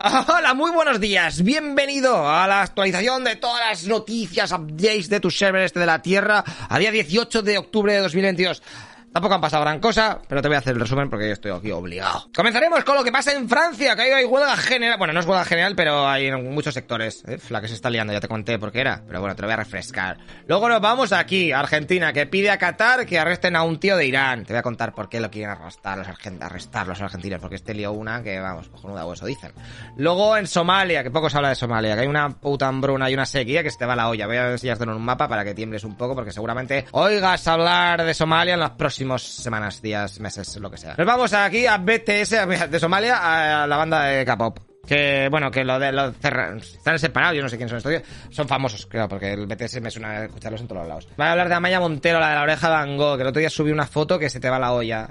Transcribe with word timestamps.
Hola, 0.00 0.54
muy 0.54 0.70
buenos 0.70 1.00
días. 1.00 1.42
Bienvenido 1.42 2.30
a 2.30 2.46
la 2.46 2.62
actualización 2.62 3.24
de 3.24 3.34
todas 3.34 3.68
las 3.68 3.84
noticias, 3.88 4.52
updates 4.52 5.08
de 5.08 5.18
tu 5.18 5.28
server 5.28 5.62
este 5.62 5.80
de 5.80 5.86
la 5.86 6.00
Tierra 6.00 6.44
a 6.68 6.78
día 6.78 6.92
18 6.92 7.42
de 7.42 7.58
octubre 7.58 7.92
de 7.92 7.98
2022. 7.98 8.62
Tampoco 9.12 9.34
han 9.34 9.40
pasado 9.40 9.62
gran 9.62 9.80
cosa, 9.80 10.20
pero 10.28 10.42
te 10.42 10.48
voy 10.48 10.56
a 10.56 10.58
hacer 10.58 10.74
el 10.74 10.80
resumen 10.80 11.08
porque 11.08 11.26
yo 11.26 11.32
estoy 11.32 11.50
aquí 11.50 11.70
obligado. 11.70 12.28
Comenzaremos 12.34 12.84
con 12.84 12.94
lo 12.94 13.02
que 13.02 13.10
pasa 13.10 13.32
en 13.32 13.48
Francia, 13.48 13.96
que 13.96 14.02
ahí 14.02 14.10
hay 14.10 14.24
huelga 14.26 14.56
general. 14.56 14.98
Bueno, 14.98 15.14
no 15.14 15.20
es 15.20 15.26
huelga 15.26 15.44
general, 15.46 15.74
pero 15.74 16.06
hay 16.06 16.26
en 16.26 16.54
muchos 16.54 16.74
sectores. 16.74 17.24
¿eh? 17.26 17.38
La 17.48 17.62
que 17.62 17.68
se 17.68 17.74
está 17.74 17.88
liando, 17.88 18.12
ya 18.12 18.20
te 18.20 18.28
conté 18.28 18.58
por 18.58 18.70
qué 18.70 18.80
era, 18.80 19.02
pero 19.06 19.20
bueno, 19.20 19.34
te 19.34 19.42
lo 19.42 19.48
voy 19.48 19.54
a 19.54 19.56
refrescar. 19.56 20.18
Luego 20.46 20.68
nos 20.68 20.80
vamos 20.80 21.12
aquí, 21.12 21.52
Argentina, 21.52 22.12
que 22.12 22.26
pide 22.26 22.50
a 22.50 22.58
Qatar 22.58 23.06
que 23.06 23.18
arresten 23.18 23.56
a 23.56 23.62
un 23.62 23.80
tío 23.80 23.96
de 23.96 24.06
Irán. 24.06 24.44
Te 24.44 24.52
voy 24.52 24.58
a 24.58 24.62
contar 24.62 24.94
por 24.94 25.08
qué 25.08 25.20
lo 25.20 25.30
quieren 25.30 25.50
arrestar 25.50 25.98
los, 25.98 26.06
arrestar 26.40 26.86
los 26.86 27.00
argentinos, 27.00 27.40
porque 27.40 27.56
este 27.56 27.72
lío 27.72 27.92
una 27.92 28.22
que, 28.22 28.38
vamos, 28.38 28.68
cojonuda 28.68 29.06
o 29.06 29.14
eso 29.14 29.24
dicen. 29.24 29.52
Luego 29.96 30.36
en 30.36 30.46
Somalia, 30.46 31.02
que 31.02 31.10
poco 31.10 31.30
se 31.30 31.38
habla 31.38 31.48
de 31.48 31.54
Somalia, 31.54 31.94
que 31.94 32.02
hay 32.02 32.08
una 32.08 32.28
puta 32.28 32.68
hambruna 32.68 33.10
y 33.10 33.14
una 33.14 33.26
sequía 33.26 33.62
que 33.62 33.70
se 33.70 33.78
te 33.78 33.86
va 33.86 33.96
la 33.96 34.10
olla. 34.10 34.26
Voy 34.26 34.36
a 34.36 34.52
enseñarte 34.52 34.84
en 34.84 34.90
un 34.90 35.02
mapa 35.02 35.28
para 35.28 35.44
que 35.44 35.54
tiembles 35.54 35.84
un 35.84 35.96
poco, 35.96 36.14
porque 36.14 36.30
seguramente 36.30 36.84
oigas 36.92 37.46
hablar 37.48 38.04
de 38.04 38.12
Somalia 38.12 38.54
en 38.54 38.60
las 38.60 38.70
próximas 38.72 38.97
semanas, 39.22 39.82
días, 39.82 40.20
meses, 40.20 40.56
lo 40.56 40.70
que 40.70 40.78
sea. 40.78 40.94
Nos 40.96 41.06
vamos 41.06 41.32
aquí 41.32 41.66
a 41.66 41.78
BTS 41.78 42.70
de 42.70 42.78
Somalia, 42.80 43.62
a 43.62 43.66
la 43.66 43.76
banda 43.76 44.04
de 44.04 44.24
K-pop. 44.24 44.58
Que, 44.88 45.28
bueno, 45.30 45.50
que 45.50 45.64
lo 45.64 45.78
de 45.78 45.92
los 45.92 46.14
están 46.14 46.98
separados, 46.98 47.36
yo 47.36 47.42
no 47.42 47.50
sé 47.50 47.58
quién 47.58 47.68
son 47.68 47.76
estos. 47.76 47.92
Son 48.30 48.48
famosos, 48.48 48.86
creo, 48.86 49.06
porque 49.06 49.34
el 49.34 49.46
BTS 49.46 49.82
me 49.82 49.90
suena 49.90 50.24
escucharlos 50.24 50.62
en 50.62 50.66
todos 50.66 50.80
los 50.80 50.88
lados. 50.88 51.08
Voy 51.14 51.26
a 51.26 51.32
hablar 51.32 51.50
de 51.50 51.54
Amaya 51.56 51.78
Montero, 51.78 52.18
la 52.18 52.30
de 52.30 52.34
la 52.36 52.42
oreja 52.42 52.68
de 52.68 52.72
Van 52.72 52.96
Gogh, 52.96 53.16
que 53.16 53.22
el 53.22 53.28
otro 53.28 53.40
día 53.40 53.50
subí 53.50 53.70
una 53.70 53.86
foto 53.86 54.18
que 54.18 54.30
se 54.30 54.40
te 54.40 54.48
va 54.48 54.58
la 54.58 54.72
olla 54.72 55.10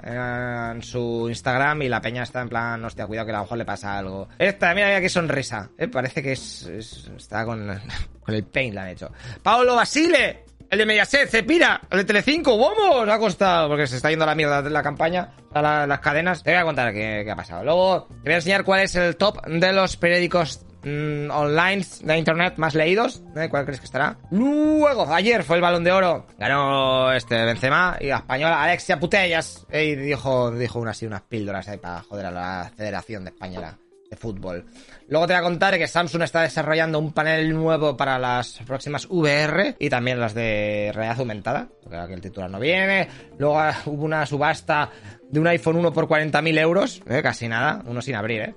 en 0.72 0.82
su 0.82 1.26
Instagram 1.28 1.82
y 1.82 1.88
la 1.88 2.00
peña 2.00 2.24
está 2.24 2.40
en 2.40 2.48
plan, 2.48 2.84
hostia, 2.84 3.06
cuidado 3.06 3.26
que 3.26 3.32
a 3.32 3.36
lo 3.36 3.42
mejor 3.44 3.58
le 3.58 3.64
pasa 3.64 3.96
algo. 3.96 4.28
Esta, 4.36 4.74
mira, 4.74 4.88
mira 4.88 5.00
qué 5.00 5.08
sonrisa. 5.08 5.70
Eh, 5.78 5.86
parece 5.86 6.24
que 6.24 6.32
es, 6.32 6.66
está 7.16 7.44
con, 7.44 7.80
con 8.20 8.34
el 8.34 8.42
paint 8.42 8.74
la 8.74 8.82
han 8.82 8.88
hecho. 8.88 9.12
Paolo 9.44 9.76
Basile, 9.76 10.44
el 10.70 10.78
de 10.78 10.86
Mediaset, 10.86 11.28
Cepira, 11.28 11.80
el 11.90 11.98
de 11.98 12.04
Telecinco, 12.04 12.58
vamos, 12.58 13.08
ha 13.08 13.18
costado, 13.18 13.68
porque 13.68 13.86
se 13.86 13.96
está 13.96 14.10
yendo 14.10 14.24
a 14.24 14.28
la 14.28 14.34
mierda 14.34 14.62
la 14.62 14.82
campaña, 14.82 15.32
a 15.52 15.86
las 15.86 16.00
cadenas. 16.00 16.42
Te 16.42 16.50
voy 16.50 16.60
a 16.60 16.64
contar 16.64 16.92
qué, 16.92 17.26
ha 17.30 17.36
pasado. 17.36 17.64
Luego 17.64 18.06
te 18.06 18.24
voy 18.24 18.32
a 18.32 18.36
enseñar 18.36 18.64
cuál 18.64 18.80
es 18.80 18.94
el 18.94 19.16
top 19.16 19.44
de 19.46 19.72
los 19.72 19.96
periódicos 19.96 20.66
mm, 20.84 21.30
online 21.30 21.86
de 22.02 22.18
internet 22.18 22.54
más 22.58 22.74
leídos. 22.74 23.22
¿eh? 23.34 23.48
¿Cuál 23.48 23.64
crees 23.64 23.80
que 23.80 23.86
estará? 23.86 24.18
Luego, 24.30 25.10
ayer 25.12 25.42
fue 25.42 25.56
el 25.56 25.62
balón 25.62 25.84
de 25.84 25.92
oro. 25.92 26.26
Ganó 26.38 27.12
este 27.12 27.42
Benzema 27.44 27.96
y 28.00 28.08
la 28.08 28.16
española 28.16 28.62
Alexia 28.62 29.00
Putellas. 29.00 29.66
Y 29.72 29.94
dijo, 29.94 30.50
dijo 30.50 30.78
unas, 30.78 31.00
unas 31.02 31.22
píldoras 31.22 31.66
ahí 31.68 31.78
para 31.78 32.02
joder 32.02 32.26
a 32.26 32.30
la 32.30 32.70
Federación 32.76 33.24
de 33.24 33.30
Española 33.30 33.78
de 34.10 34.16
fútbol. 34.16 34.64
Luego 35.08 35.26
te 35.26 35.32
voy 35.32 35.40
a 35.40 35.42
contar 35.42 35.78
que 35.78 35.86
Samsung 35.86 36.22
está 36.22 36.42
desarrollando 36.42 36.98
un 36.98 37.12
panel 37.12 37.52
nuevo 37.54 37.96
para 37.96 38.18
las 38.18 38.58
próximas 38.66 39.06
VR 39.08 39.76
y 39.78 39.88
también 39.88 40.20
las 40.20 40.34
de 40.34 40.90
realidad 40.94 41.20
aumentada, 41.20 41.68
porque 41.82 41.96
aquí 41.96 42.12
el 42.14 42.20
titular 42.20 42.50
no 42.50 42.60
viene. 42.60 43.08
Luego 43.38 43.60
hubo 43.86 44.04
una 44.04 44.26
subasta 44.26 44.90
de 45.30 45.40
un 45.40 45.46
iPhone 45.46 45.76
1 45.76 45.92
por 45.92 46.06
40.000 46.06 46.58
euros, 46.58 47.02
¿eh? 47.08 47.22
casi 47.22 47.48
nada, 47.48 47.82
uno 47.86 48.00
sin 48.00 48.14
abrir, 48.14 48.40
¿eh? 48.42 48.54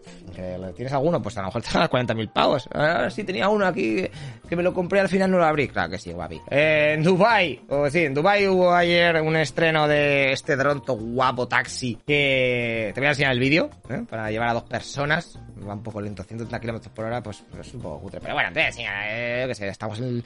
¿Tienes 0.75 0.93
alguno? 0.93 1.21
Pues 1.21 1.37
a 1.37 1.41
lo 1.41 1.47
mejor 1.47 1.61
te 1.61 1.77
dan 1.77 1.87
40.000 1.87 2.31
pavos. 2.31 2.69
Ahora 2.73 3.09
sí 3.09 3.23
tenía 3.23 3.49
uno 3.49 3.65
aquí 3.65 4.07
que 4.47 4.55
me 4.55 4.63
lo 4.63 4.73
compré 4.73 4.99
al 4.99 5.09
final 5.09 5.31
no 5.31 5.37
lo 5.37 5.45
abrí. 5.45 5.67
Claro 5.67 5.89
que 5.89 5.97
sí, 5.97 6.11
guapi. 6.11 6.41
Eh, 6.49 6.93
en 6.95 7.03
Dubai, 7.03 7.61
o 7.69 7.89
sí, 7.89 8.05
en 8.05 8.13
Dubai 8.13 8.47
hubo 8.47 8.73
ayer 8.73 9.21
un 9.21 9.35
estreno 9.35 9.87
de 9.87 10.31
este 10.31 10.55
dronto 10.55 10.93
guapo 10.93 11.47
taxi 11.47 11.97
que 12.05 12.91
te 12.93 12.99
voy 12.99 13.07
a 13.07 13.11
enseñar 13.11 13.31
el 13.31 13.39
vídeo, 13.39 13.69
¿eh? 13.89 14.03
para 14.09 14.31
llevar 14.31 14.49
a 14.49 14.53
dos 14.53 14.63
personas. 14.63 15.37
Va 15.67 15.73
un 15.73 15.83
poco 15.83 16.01
lento, 16.01 16.23
130 16.23 16.59
kilómetros 16.59 16.91
por 16.91 17.05
hora, 17.05 17.21
pues, 17.21 17.43
pues, 17.51 17.67
es 17.67 17.73
un 17.75 17.81
poco 17.81 18.01
cutre. 18.01 18.19
Pero 18.19 18.33
bueno, 18.33 18.49
te 18.49 18.55
voy 18.55 18.63
a 18.63 18.67
enseñar, 18.67 19.03
eh, 19.09 19.45
que 19.47 19.55
sé, 19.55 19.67
estamos 19.67 19.99
en 19.99 20.05
el 20.05 20.23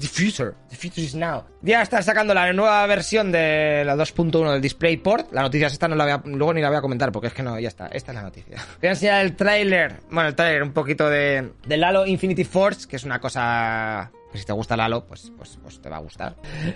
the 0.00 0.08
future, 0.08 0.52
the 0.68 0.76
future 0.76 1.02
is 1.02 1.14
now. 1.14 1.44
Ya 1.62 1.82
están 1.82 2.02
sacando 2.02 2.34
la 2.34 2.52
nueva 2.52 2.84
versión 2.86 3.30
de 3.30 3.84
la 3.84 3.94
2.1 3.94 4.52
del 4.52 4.60
DisplayPort. 4.60 5.32
La 5.32 5.42
noticia 5.42 5.68
esta 5.74 5.88
no 5.88 5.96
la 5.96 6.04
voy 6.04 6.12
a, 6.12 6.22
luego 6.24 6.54
ni 6.54 6.60
la 6.60 6.68
voy 6.68 6.78
a 6.78 6.80
comentar 6.80 7.12
porque 7.12 7.28
es 7.28 7.34
que 7.34 7.42
no, 7.42 7.58
ya 7.58 7.68
está. 7.68 7.86
Esta 7.88 8.12
es 8.12 8.16
la 8.16 8.22
noticia. 8.22 8.56
Voy 8.80 8.88
a 8.88 8.92
enseñar 8.92 9.24
el 9.24 9.36
tráiler, 9.36 10.00
bueno, 10.10 10.28
el 10.28 10.34
tráiler 10.34 10.62
un 10.62 10.72
poquito 10.72 11.08
de, 11.08 11.52
de 11.66 11.76
Lalo 11.76 12.06
Infinity 12.06 12.44
Force, 12.44 12.88
que 12.88 12.96
es 12.96 13.04
una 13.04 13.20
cosa 13.20 14.10
que 14.34 14.38
si 14.38 14.44
te 14.44 14.52
gusta 14.52 14.76
Lalo, 14.76 15.06
pues, 15.06 15.32
pues, 15.36 15.58
pues 15.62 15.80
te 15.80 15.88
va 15.88 15.96
a 15.96 16.00
gustar. 16.00 16.34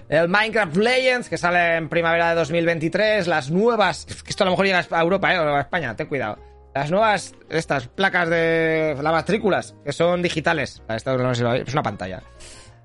El 0.09 0.29
Minecraft 0.29 0.77
Legends, 0.77 1.29
que 1.29 1.37
sale 1.37 1.77
en 1.77 1.89
primavera 1.89 2.31
de 2.31 2.37
2023. 2.37 3.27
Las 3.27 3.51
nuevas, 3.51 4.07
que 4.07 4.31
esto 4.31 4.45
a 4.45 4.47
lo 4.47 4.53
mejor 4.53 4.67
llega 4.67 4.87
a 4.89 5.01
Europa, 5.01 5.35
¿eh? 5.35 5.39
o 5.39 5.57
a 5.57 5.61
España, 5.61 5.97
ten 5.97 6.07
cuidado. 6.07 6.39
Las 6.73 6.91
nuevas, 6.93 7.35
estas 7.51 7.89
placas 7.89 8.29
de 8.29 8.97
las 9.03 9.13
matrículas, 9.13 9.75
que 9.85 9.93
son 9.93 10.23
digitales. 10.23 10.81
No 10.89 11.35
sé 11.35 11.63
es 11.67 11.73
una 11.73 11.83
pantalla. 11.83 12.23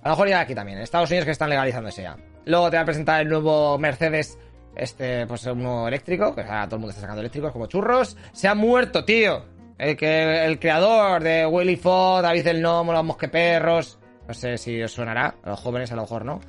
A 0.02 0.10
lo 0.10 0.16
mejor 0.16 0.28
llega 0.28 0.40
aquí 0.40 0.56
también. 0.56 0.80
Estados 0.80 1.10
Unidos 1.12 1.26
que 1.26 1.32
están 1.32 1.52
legalizándose 1.52 2.02
ya. 2.02 2.18
Luego 2.46 2.72
te 2.72 2.78
va 2.78 2.82
a 2.82 2.86
presentar 2.86 3.22
el 3.22 3.30
nuevo 3.30 3.78
Mercedes 3.78 4.40
este, 4.76 5.28
pues 5.28 5.46
uno 5.46 5.88
eléctrico, 5.88 6.34
que 6.34 6.42
ahora 6.42 6.66
todo 6.66 6.78
el 6.78 6.82
mundo 6.82 6.90
está 6.92 7.02
sacando 7.02 7.22
eléctricos 7.22 7.52
como 7.52 7.68
churros. 7.68 8.18
Se 8.32 8.48
ha 8.48 8.56
muerto, 8.56 9.06
tío. 9.06 9.46
El 9.78 9.98
que 9.98 10.46
el 10.46 10.60
creador 10.60 11.24
de 11.24 11.46
Willy 11.46 11.76
Fogg, 11.76 12.22
David 12.22 12.48
el 12.48 12.62
Nomo, 12.62 12.94
los 12.94 13.04
mosqueperros. 13.04 14.00
No 14.28 14.34
sé 14.34 14.58
si 14.58 14.82
os 14.82 14.92
sonará, 14.94 15.36
a 15.44 15.50
los 15.50 15.60
jóvenes 15.60 15.92
a 15.92 15.96
lo 15.96 16.04
mejor 16.04 16.26
no. 16.26 16.40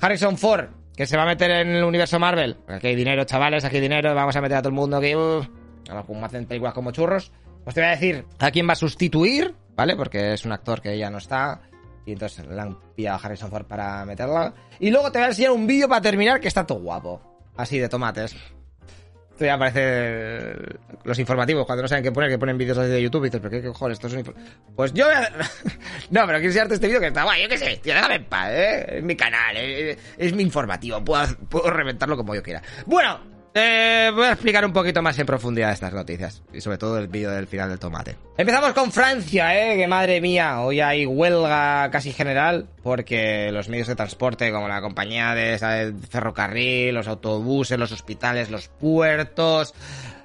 Harrison 0.00 0.36
Ford, 0.36 0.66
que 0.96 1.06
se 1.06 1.16
va 1.16 1.22
a 1.22 1.26
meter 1.26 1.50
en 1.50 1.68
el 1.68 1.84
universo 1.84 2.18
Marvel. 2.18 2.56
Aquí 2.66 2.88
hay 2.88 2.96
dinero, 2.96 3.24
chavales, 3.24 3.64
aquí 3.64 3.76
hay 3.76 3.82
dinero, 3.82 4.14
vamos 4.14 4.34
a 4.34 4.40
meter 4.40 4.58
a 4.58 4.62
todo 4.62 4.70
el 4.70 4.74
mundo 4.74 4.96
aquí. 4.96 5.14
Uh, 5.14 5.46
como 6.06 6.24
hacen 6.24 6.46
películas 6.46 6.74
como 6.74 6.90
churros. 6.90 7.30
Pues 7.62 7.74
te 7.74 7.80
voy 7.80 7.88
a 7.88 7.92
decir 7.92 8.24
a 8.40 8.50
quién 8.50 8.68
va 8.68 8.72
a 8.72 8.76
sustituir, 8.76 9.54
¿vale? 9.76 9.94
Porque 9.94 10.32
es 10.32 10.44
un 10.44 10.52
actor 10.52 10.80
que 10.80 10.98
ya 10.98 11.10
no 11.10 11.18
está. 11.18 11.60
Y 12.04 12.12
entonces 12.12 12.44
le 12.46 12.60
han 12.60 12.80
pillado 12.96 13.18
a 13.18 13.20
Harrison 13.20 13.50
Ford 13.50 13.66
para 13.66 14.04
meterla. 14.04 14.52
Y 14.80 14.90
luego 14.90 15.12
te 15.12 15.18
voy 15.18 15.26
a 15.26 15.28
enseñar 15.28 15.52
un 15.52 15.68
vídeo 15.68 15.88
para 15.88 16.00
terminar 16.00 16.40
que 16.40 16.48
está 16.48 16.66
todo 16.66 16.80
guapo 16.80 17.31
así 17.56 17.78
de 17.78 17.88
tomates. 17.88 18.34
Esto 19.32 19.46
ya 19.46 19.58
parece 19.58 20.54
los 21.04 21.18
informativos, 21.18 21.64
cuando 21.64 21.82
no 21.82 21.88
saben 21.88 22.04
qué 22.04 22.12
poner, 22.12 22.30
que 22.30 22.38
ponen 22.38 22.58
vídeos 22.58 22.76
así 22.76 22.90
de 22.90 23.02
YouTube 23.02 23.24
y 23.24 23.28
dices, 23.28 23.40
pero 23.40 23.50
qué 23.50 23.66
cojones, 23.66 23.96
esto 23.96 24.06
es 24.08 24.28
un 24.28 24.34
Pues 24.76 24.92
yo 24.92 25.06
No, 26.10 26.26
pero 26.26 26.38
quiero 26.38 26.46
enseñarte 26.46 26.74
este 26.74 26.86
vídeo 26.86 27.00
que 27.00 27.06
está 27.06 27.24
guay, 27.24 27.42
yo 27.42 27.48
qué 27.48 27.58
sé, 27.58 27.78
tío, 27.78 27.94
déjame 27.94 28.16
en 28.16 28.24
paz, 28.26 28.50
¿eh? 28.52 28.98
Es 28.98 29.02
mi 29.02 29.16
canal, 29.16 29.56
¿eh? 29.56 29.96
es 30.18 30.34
mi 30.34 30.42
informativo, 30.42 31.02
puedo, 31.02 31.24
puedo 31.48 31.70
reventarlo 31.70 32.16
como 32.16 32.34
yo 32.34 32.42
quiera. 32.42 32.62
Bueno, 32.84 33.20
eh, 33.54 34.10
voy 34.14 34.24
a 34.26 34.32
explicar 34.32 34.64
un 34.64 34.72
poquito 34.72 35.02
más 35.02 35.18
en 35.18 35.26
profundidad 35.26 35.72
estas 35.72 35.92
noticias 35.92 36.42
y 36.52 36.60
sobre 36.60 36.78
todo 36.78 36.98
el 36.98 37.08
vídeo 37.08 37.30
del 37.30 37.46
final 37.46 37.68
del 37.68 37.78
tomate. 37.78 38.16
Empezamos 38.36 38.72
con 38.72 38.92
Francia, 38.92 39.56
eh, 39.56 39.76
que 39.76 39.86
madre 39.86 40.20
mía, 40.20 40.60
hoy 40.60 40.80
hay 40.80 41.06
huelga 41.06 41.90
casi 41.90 42.12
general 42.12 42.66
porque 42.82 43.50
los 43.52 43.68
medios 43.68 43.88
de 43.88 43.96
transporte 43.96 44.50
como 44.52 44.68
la 44.68 44.80
compañía 44.80 45.34
de 45.34 45.92
ferrocarril, 46.08 46.94
los 46.94 47.08
autobuses, 47.08 47.78
los 47.78 47.92
hospitales, 47.92 48.50
los 48.50 48.68
puertos, 48.68 49.74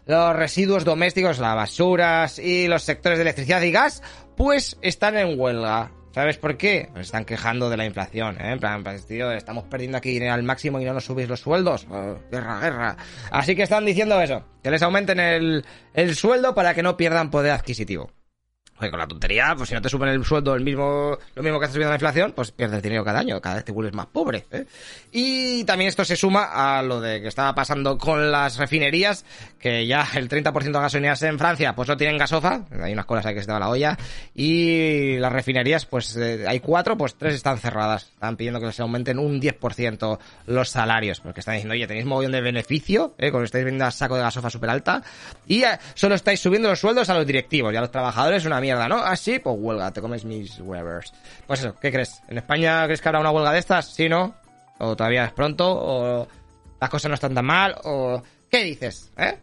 los 0.05 0.35
residuos 0.35 0.85
domésticos, 0.85 1.39
las 1.39 1.55
basuras 1.55 2.39
y 2.39 2.67
los 2.67 2.83
sectores 2.83 3.17
de 3.17 3.23
electricidad 3.23 3.61
y 3.61 3.71
gas, 3.71 4.01
pues 4.37 4.77
están 4.81 5.17
en 5.17 5.39
huelga. 5.39 5.91
¿Sabes 6.17 6.37
por 6.39 6.57
qué? 6.57 6.89
Nos 6.95 7.05
están 7.05 7.25
quejando 7.25 7.69
de 7.69 7.77
la 7.77 7.85
inflación, 7.85 8.41
¿eh? 8.41 8.53
En 8.53 8.59
plan, 8.59 8.83
pues, 8.83 9.05
tío, 9.05 9.31
estamos 9.31 9.65
perdiendo 9.65 9.99
aquí 9.99 10.09
dinero 10.09 10.33
al 10.33 10.41
máximo 10.41 10.81
y 10.81 10.83
no 10.83 10.91
nos 10.91 11.05
subís 11.05 11.29
los 11.29 11.41
sueldos. 11.41 11.85
Oh, 11.91 12.17
guerra, 12.31 12.59
guerra. 12.59 12.97
Así 13.29 13.55
que 13.55 13.61
están 13.61 13.85
diciendo 13.85 14.19
eso, 14.19 14.43
que 14.63 14.71
les 14.71 14.81
aumenten 14.81 15.19
el 15.19 16.15
sueldo 16.15 16.55
para 16.55 16.73
que 16.73 16.81
no 16.81 16.97
pierdan 16.97 17.29
poder 17.29 17.51
adquisitivo. 17.51 18.09
Oye, 18.79 18.91
con 18.91 18.99
la 18.99 19.07
tontería, 19.07 19.55
pues 19.57 19.69
si 19.69 19.75
no 19.75 19.81
te 19.81 19.89
suben 19.89 20.09
el 20.09 20.23
sueldo 20.23 20.53
el 20.53 20.63
mismo, 20.63 21.17
lo 21.33 21.43
mismo 21.43 21.59
que 21.59 21.65
estás 21.65 21.73
subiendo 21.73 21.89
la 21.89 21.95
inflación, 21.95 22.33
pues 22.33 22.51
pierdes 22.51 22.83
dinero 22.83 23.03
cada 23.03 23.19
año, 23.19 23.41
cada 23.41 23.55
vez 23.55 23.65
te 23.65 23.71
vuelves 23.71 23.95
más 23.95 24.05
pobre. 24.05 24.45
¿eh? 24.51 24.65
Y 25.11 25.63
también 25.63 25.89
esto 25.89 26.05
se 26.05 26.15
suma 26.15 26.77
a 26.77 26.83
lo 26.83 27.01
de 27.01 27.21
que 27.21 27.27
estaba 27.27 27.55
pasando 27.55 27.97
con 27.97 28.31
las 28.31 28.57
refinerías, 28.57 29.25
que 29.59 29.87
ya 29.87 30.07
el 30.13 30.29
30% 30.29 30.63
de 30.63 30.71
gasolineras 30.71 31.23
en 31.23 31.39
Francia 31.39 31.73
pues 31.75 31.87
no 31.87 31.97
tienen 31.97 32.19
gasofa, 32.19 32.65
hay 32.83 32.93
unas 32.93 33.05
cosas 33.05 33.25
ahí 33.25 33.33
que 33.33 33.41
se 33.41 33.47
te 33.47 33.53
va 33.53 33.59
la 33.59 33.69
olla, 33.69 33.97
y 34.35 35.17
las 35.17 35.33
refinerías, 35.33 35.87
pues 35.87 36.15
eh, 36.15 36.45
hay 36.47 36.59
cuatro, 36.59 36.97
pues 36.97 37.15
tres 37.15 37.33
están 37.33 37.57
cerradas. 37.57 38.11
Están 38.13 38.37
pidiendo 38.37 38.59
que 38.59 38.71
se 38.71 38.83
aumenten 38.83 39.17
un 39.17 39.41
10% 39.41 40.19
los 40.45 40.69
salarios, 40.69 41.19
porque 41.19 41.39
están 41.39 41.55
diciendo, 41.55 41.73
oye, 41.73 41.87
tenéis 41.87 42.05
mogollón 42.05 42.31
de 42.31 42.41
beneficio, 42.41 43.15
¿eh? 43.17 43.31
cuando 43.31 43.45
estáis 43.45 43.65
vendiendo 43.65 43.85
a 43.85 43.91
saco 43.91 44.15
de 44.15 44.21
gasofa 44.21 44.51
súper 44.51 44.69
alta, 44.69 45.01
y 45.47 45.63
eh, 45.63 45.79
solo 45.95 46.13
estáis 46.13 46.39
subiendo 46.39 46.69
los 46.69 46.79
sueldos 46.79 47.09
a 47.09 47.15
los 47.15 47.25
directivos 47.25 47.73
y 47.73 47.75
a 47.75 47.81
los 47.81 47.91
trabajadores 47.91 48.45
una 48.45 48.59
¿no? 48.75 48.97
Así, 48.97 49.35
ah, 49.35 49.41
pues 49.43 49.55
huelga, 49.59 49.91
te 49.91 50.01
comes 50.01 50.25
mis 50.25 50.59
Webers. 50.59 51.13
Pues 51.45 51.61
eso, 51.61 51.75
¿qué 51.79 51.91
crees? 51.91 52.21
¿En 52.27 52.37
España 52.37 52.85
crees 52.85 53.01
que 53.01 53.09
habrá 53.09 53.19
una 53.19 53.31
huelga 53.31 53.51
de 53.51 53.59
estas? 53.59 53.93
¿Sí, 53.93 54.09
no? 54.09 54.35
¿O 54.79 54.95
todavía 54.95 55.25
es 55.25 55.31
pronto? 55.31 55.65
¿O 55.69 56.27
las 56.79 56.89
cosas 56.89 57.09
no 57.09 57.15
están 57.15 57.33
tan 57.33 57.45
mal? 57.45 57.75
¿O 57.83 58.21
qué 58.49 58.63
dices? 58.63 59.11
¿Eh? 59.17 59.37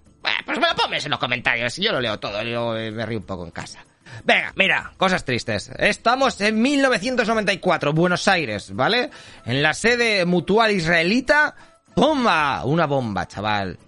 Pues 0.44 0.58
me 0.58 0.68
lo 0.68 0.74
pones 0.74 1.04
en 1.04 1.10
los 1.10 1.20
comentarios, 1.20 1.76
yo 1.76 1.92
lo 1.92 2.00
leo 2.00 2.18
todo, 2.18 2.42
yo 2.42 2.72
me 2.72 3.04
río 3.04 3.18
un 3.18 3.24
poco 3.24 3.44
en 3.44 3.50
casa. 3.50 3.84
Venga, 4.24 4.52
mira, 4.56 4.92
cosas 4.96 5.24
tristes. 5.24 5.70
Estamos 5.78 6.40
en 6.40 6.60
1994, 6.62 7.92
Buenos 7.92 8.28
Aires, 8.28 8.74
¿vale? 8.74 9.10
En 9.44 9.62
la 9.62 9.74
sede 9.74 10.24
mutual 10.24 10.70
israelita, 10.70 11.54
¡bomba! 11.94 12.64
Una 12.64 12.86
bomba, 12.86 13.26
chaval. 13.26 13.78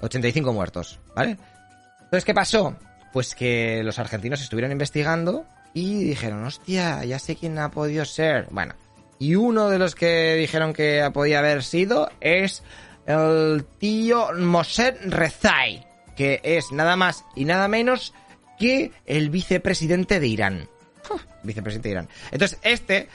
85 0.00 0.50
mm, 0.50 0.54
muertos, 0.54 0.98
¿vale? 1.14 1.36
Entonces, 2.00 2.24
¿qué 2.24 2.34
pasó? 2.34 2.76
Pues 3.12 3.34
que 3.34 3.82
los 3.82 3.98
argentinos 3.98 4.40
estuvieron 4.40 4.72
investigando 4.72 5.44
y 5.74 6.04
dijeron, 6.04 6.44
hostia, 6.44 7.04
ya 7.04 7.18
sé 7.18 7.36
quién 7.36 7.58
ha 7.58 7.70
podido 7.70 8.04
ser. 8.04 8.46
Bueno, 8.50 8.74
y 9.18 9.34
uno 9.34 9.68
de 9.68 9.78
los 9.78 9.94
que 9.94 10.34
dijeron 10.34 10.72
que 10.72 11.08
podía 11.12 11.40
haber 11.40 11.62
sido 11.62 12.10
es 12.20 12.62
el 13.06 13.64
tío 13.78 14.28
Moser 14.38 14.98
Rezai, 15.04 15.86
que 16.16 16.40
es 16.42 16.72
nada 16.72 16.96
más 16.96 17.24
y 17.34 17.44
nada 17.44 17.68
menos 17.68 18.14
que 18.58 18.92
el 19.06 19.30
vicepresidente 19.30 20.20
de 20.20 20.26
Irán. 20.26 20.68
vicepresidente 21.42 21.88
de 21.88 21.92
Irán. 21.92 22.08
Entonces, 22.30 22.58
este 22.62 23.08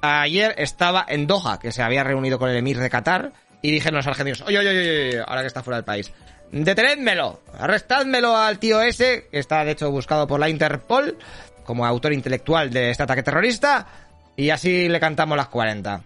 ayer 0.00 0.54
estaba 0.58 1.04
en 1.08 1.26
Doha, 1.26 1.58
que 1.58 1.72
se 1.72 1.82
había 1.82 2.04
reunido 2.04 2.38
con 2.38 2.50
el 2.50 2.56
emir 2.56 2.78
de 2.78 2.90
Qatar, 2.90 3.32
y 3.62 3.70
dijeron 3.70 3.96
los 3.96 4.06
argentinos, 4.06 4.42
oye, 4.42 4.58
oye, 4.58 4.68
oye, 4.68 5.20
ahora 5.26 5.40
que 5.40 5.46
está 5.46 5.62
fuera 5.62 5.78
del 5.78 5.84
país, 5.84 6.12
detenedmelo, 6.62 7.40
arrestadmelo 7.58 8.36
al 8.36 8.58
tío 8.58 8.80
ese, 8.80 9.26
que 9.30 9.38
está 9.38 9.64
de 9.64 9.72
hecho 9.72 9.90
buscado 9.90 10.26
por 10.26 10.38
la 10.38 10.48
Interpol 10.48 11.18
como 11.64 11.84
autor 11.84 12.12
intelectual 12.12 12.70
de 12.70 12.90
este 12.90 13.02
ataque 13.02 13.22
terrorista, 13.22 13.86
y 14.36 14.50
así 14.50 14.88
le 14.88 15.00
cantamos 15.00 15.36
las 15.36 15.48
40. 15.48 16.00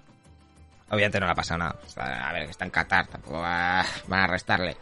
Obviamente 0.90 1.20
no 1.20 1.26
le 1.26 1.32
ha 1.32 1.34
pasado 1.34 1.58
nada. 1.58 1.76
A 1.96 2.32
ver, 2.32 2.44
que 2.44 2.52
está 2.52 2.64
en 2.64 2.70
Qatar, 2.70 3.08
tampoco 3.08 3.40
va, 3.40 3.84
van 4.06 4.20
a 4.20 4.24
arrestarle. 4.24 4.76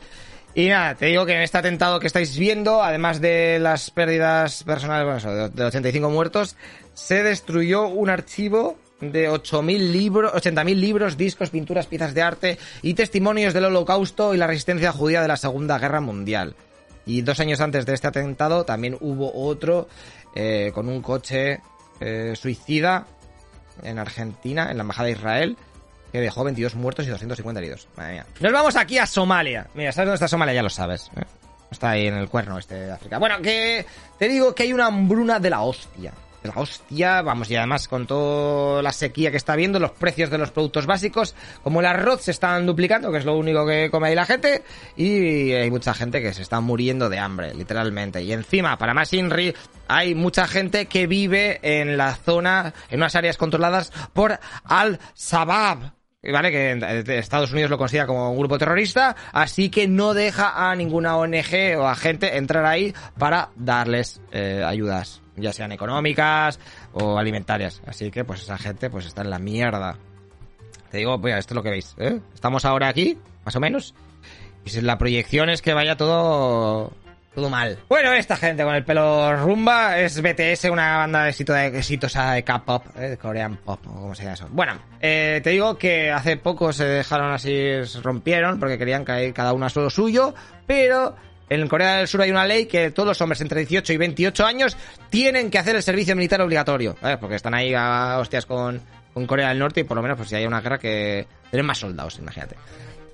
Y 0.54 0.68
nada, 0.68 0.94
te 0.94 1.06
digo 1.06 1.26
que 1.26 1.34
en 1.34 1.42
este 1.42 1.58
atentado 1.58 2.00
que 2.00 2.06
estáis 2.06 2.38
viendo, 2.38 2.82
además 2.82 3.20
de 3.20 3.58
las 3.58 3.90
pérdidas 3.90 4.62
personales, 4.64 5.04
bueno, 5.04 5.18
eso, 5.18 5.48
de 5.50 5.64
85 5.64 6.08
muertos, 6.10 6.56
se 6.94 7.22
destruyó 7.22 7.88
un 7.88 8.08
archivo 8.08 8.78
de 9.00 9.30
8.000 9.30 9.90
libros, 9.90 10.32
80.000 10.32 10.74
libros, 10.74 11.16
discos, 11.16 11.50
pinturas, 11.50 11.86
piezas 11.86 12.14
de 12.14 12.22
arte 12.22 12.58
y 12.82 12.94
testimonios 12.94 13.52
del 13.52 13.66
holocausto 13.66 14.34
y 14.34 14.38
la 14.38 14.46
resistencia 14.46 14.92
judía 14.92 15.22
de 15.22 15.28
la 15.28 15.36
Segunda 15.36 15.78
Guerra 15.78 16.00
Mundial. 16.00 16.54
Y 17.04 17.22
dos 17.22 17.38
años 17.40 17.60
antes 17.60 17.86
de 17.86 17.94
este 17.94 18.08
atentado 18.08 18.64
también 18.64 18.96
hubo 19.00 19.32
otro 19.34 19.88
eh, 20.34 20.72
con 20.74 20.88
un 20.88 21.02
coche 21.02 21.60
eh, 22.00 22.34
suicida 22.34 23.06
en 23.82 23.98
Argentina, 23.98 24.70
en 24.70 24.78
la 24.78 24.82
Embajada 24.82 25.06
de 25.06 25.12
Israel, 25.12 25.56
que 26.10 26.20
dejó 26.20 26.44
22 26.44 26.74
muertos 26.74 27.06
y 27.06 27.10
250 27.10 27.60
heridos. 27.60 27.88
Madre 27.96 28.14
mía. 28.14 28.26
Nos 28.40 28.52
vamos 28.52 28.76
aquí 28.76 28.98
a 28.98 29.06
Somalia. 29.06 29.68
Mira, 29.74 29.92
¿sabes 29.92 30.06
dónde 30.06 30.16
está 30.16 30.28
Somalia? 30.28 30.54
Ya 30.54 30.62
lo 30.62 30.70
sabes. 30.70 31.10
¿eh? 31.16 31.22
Está 31.70 31.90
ahí 31.90 32.06
en 32.06 32.14
el 32.14 32.28
cuerno 32.28 32.58
este 32.58 32.74
de 32.74 32.92
África. 32.92 33.18
Bueno, 33.18 33.40
que 33.40 33.84
te 34.18 34.28
digo 34.28 34.54
que 34.54 34.64
hay 34.64 34.72
una 34.72 34.86
hambruna 34.86 35.38
de 35.38 35.50
la 35.50 35.62
hostia. 35.62 36.12
Hostia, 36.54 37.22
vamos, 37.22 37.50
y 37.50 37.56
además 37.56 37.88
con 37.88 38.06
toda 38.06 38.82
la 38.82 38.92
sequía 38.92 39.30
que 39.30 39.36
está 39.36 39.54
habiendo, 39.54 39.78
los 39.78 39.92
precios 39.92 40.30
de 40.30 40.38
los 40.38 40.50
productos 40.50 40.86
básicos, 40.86 41.34
como 41.62 41.80
el 41.80 41.86
arroz 41.86 42.22
se 42.22 42.30
están 42.30 42.66
duplicando, 42.66 43.10
que 43.10 43.18
es 43.18 43.24
lo 43.24 43.36
único 43.36 43.66
que 43.66 43.90
come 43.90 44.08
ahí 44.08 44.14
la 44.14 44.26
gente, 44.26 44.62
y 44.96 45.52
hay 45.52 45.70
mucha 45.70 45.94
gente 45.94 46.20
que 46.22 46.32
se 46.32 46.42
está 46.42 46.60
muriendo 46.60 47.08
de 47.08 47.18
hambre, 47.18 47.54
literalmente. 47.54 48.22
Y 48.22 48.32
encima, 48.32 48.78
para 48.78 48.94
más 48.94 49.12
Inri, 49.12 49.54
hay 49.88 50.14
mucha 50.14 50.46
gente 50.46 50.86
que 50.86 51.06
vive 51.06 51.58
en 51.62 51.96
la 51.96 52.14
zona, 52.14 52.74
en 52.90 53.00
unas 53.00 53.14
áreas 53.14 53.36
controladas 53.36 53.92
por 54.12 54.38
Al-Shabaab, 54.64 55.92
¿vale? 56.32 56.50
Que 56.50 57.18
Estados 57.18 57.52
Unidos 57.52 57.70
lo 57.70 57.78
considera 57.78 58.06
como 58.06 58.30
un 58.30 58.38
grupo 58.38 58.58
terrorista, 58.58 59.16
así 59.32 59.70
que 59.70 59.88
no 59.88 60.14
deja 60.14 60.70
a 60.70 60.74
ninguna 60.74 61.16
ONG 61.16 61.76
o 61.78 61.86
a 61.86 61.94
gente 61.94 62.36
entrar 62.36 62.64
ahí 62.64 62.94
para 63.18 63.50
darles 63.56 64.20
eh, 64.32 64.62
ayudas, 64.66 65.22
ya 65.36 65.52
sean 65.52 65.72
económicas 65.72 66.58
o 66.92 67.18
alimentarias. 67.18 67.82
Así 67.86 68.10
que 68.10 68.24
pues 68.24 68.42
esa 68.42 68.58
gente 68.58 68.90
pues 68.90 69.06
está 69.06 69.22
en 69.22 69.30
la 69.30 69.38
mierda. 69.38 69.98
Te 70.90 70.98
digo, 70.98 71.20
pues 71.20 71.36
esto 71.36 71.54
es 71.54 71.56
lo 71.56 71.62
que 71.62 71.70
veis, 71.70 71.94
¿eh? 71.98 72.20
Estamos 72.34 72.64
ahora 72.64 72.88
aquí, 72.88 73.18
más 73.44 73.56
o 73.56 73.60
menos, 73.60 73.94
y 74.64 74.80
la 74.80 74.98
proyección 74.98 75.48
es 75.48 75.62
que 75.62 75.74
vaya 75.74 75.96
todo 75.96 76.92
todo 77.36 77.50
mal. 77.50 77.78
Bueno, 77.88 78.14
esta 78.14 78.34
gente 78.36 78.64
con 78.64 78.74
el 78.74 78.82
pelo 78.82 79.36
rumba 79.36 79.98
es 79.98 80.22
BTS, 80.22 80.64
una 80.70 80.96
banda 80.96 81.28
exitosa 81.28 82.32
de 82.32 82.42
K-pop, 82.42 82.86
¿eh? 82.96 83.10
de 83.10 83.18
Korean 83.18 83.58
pop, 83.58 83.78
o 83.86 83.92
como 83.92 84.14
se 84.14 84.22
llama 84.22 84.34
eso. 84.34 84.48
Bueno, 84.50 84.72
eh, 85.00 85.40
te 85.44 85.50
digo 85.50 85.76
que 85.76 86.10
hace 86.10 86.38
poco 86.38 86.72
se 86.72 86.86
dejaron 86.86 87.32
así, 87.32 87.84
se 87.84 88.00
rompieron 88.00 88.58
porque 88.58 88.78
querían 88.78 89.04
caer 89.04 89.34
cada 89.34 89.52
uno 89.52 89.66
a 89.66 89.70
lo 89.74 89.90
suyo, 89.90 90.34
pero 90.66 91.14
en 91.48 91.68
Corea 91.68 91.96
del 91.96 92.08
Sur 92.08 92.22
hay 92.22 92.30
una 92.30 92.46
ley 92.46 92.66
que 92.66 92.90
todos 92.90 93.08
los 93.08 93.20
hombres 93.20 93.40
entre 93.40 93.60
18 93.60 93.92
y 93.92 93.96
28 93.96 94.46
años 94.46 94.76
tienen 95.10 95.50
que 95.50 95.58
hacer 95.58 95.76
el 95.76 95.82
servicio 95.82 96.16
militar 96.16 96.40
obligatorio, 96.40 96.96
¿eh? 97.02 97.16
porque 97.20 97.36
están 97.36 97.54
ahí 97.54 97.72
a 97.74 98.18
hostias 98.18 98.46
con, 98.46 98.80
con 99.14 99.26
Corea 99.26 99.48
del 99.50 99.58
Norte 99.58 99.80
y 99.80 99.84
por 99.84 99.96
lo 99.96 100.02
menos 100.02 100.16
pues 100.16 100.28
si 100.28 100.34
hay 100.34 100.46
una 100.46 100.60
guerra 100.60 100.78
que 100.78 101.26
tienen 101.50 101.66
más 101.66 101.78
soldados, 101.78 102.18
imagínate. 102.18 102.56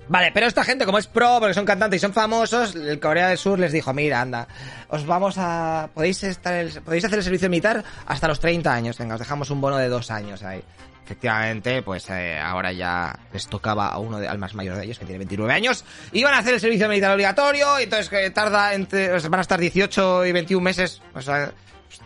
Vale, 0.07 0.31
pero 0.33 0.47
esta 0.47 0.63
gente, 0.63 0.85
como 0.85 0.97
es 0.97 1.07
pro, 1.07 1.37
porque 1.39 1.53
son 1.53 1.65
cantantes 1.65 1.97
y 1.97 2.01
son 2.01 2.13
famosos, 2.13 2.75
el 2.75 2.99
Corea 2.99 3.29
del 3.29 3.37
Sur 3.37 3.57
les 3.57 3.71
dijo, 3.71 3.93
mira, 3.93 4.21
anda, 4.21 4.47
os 4.89 5.05
vamos 5.05 5.35
a... 5.37 5.89
Podéis, 5.93 6.23
estar 6.23 6.65
podéis 6.83 7.05
hacer 7.05 7.19
el 7.19 7.23
servicio 7.23 7.49
militar 7.49 7.83
hasta 8.05 8.27
los 8.27 8.39
30 8.39 8.73
años, 8.73 8.97
venga, 8.97 9.15
os 9.15 9.19
dejamos 9.19 9.49
un 9.49 9.61
bono 9.61 9.77
de 9.77 9.87
dos 9.87 10.11
años 10.11 10.43
ahí. 10.43 10.61
Efectivamente, 11.05 11.81
pues 11.83 12.09
eh, 12.09 12.39
ahora 12.39 12.71
ya 12.71 13.17
les 13.31 13.47
tocaba 13.47 13.89
a 13.89 13.97
uno 13.97 14.19
de, 14.19 14.27
al 14.27 14.37
más 14.37 14.55
mayor 14.55 14.77
de 14.77 14.85
ellos, 14.85 14.99
que 14.99 15.05
tiene 15.05 15.19
29 15.19 15.53
años, 15.53 15.83
y 16.11 16.23
van 16.23 16.33
a 16.33 16.39
hacer 16.39 16.53
el 16.53 16.59
servicio 16.59 16.87
militar 16.87 17.11
obligatorio, 17.11 17.79
entonces 17.79 18.09
que 18.09 18.29
tarda 18.29 18.73
entre... 18.73 19.09
van 19.09 19.39
a 19.39 19.41
estar 19.41 19.59
18 19.59 20.25
y 20.25 20.31
21 20.31 20.63
meses, 20.63 21.01
o 21.13 21.21
sea, 21.21 21.51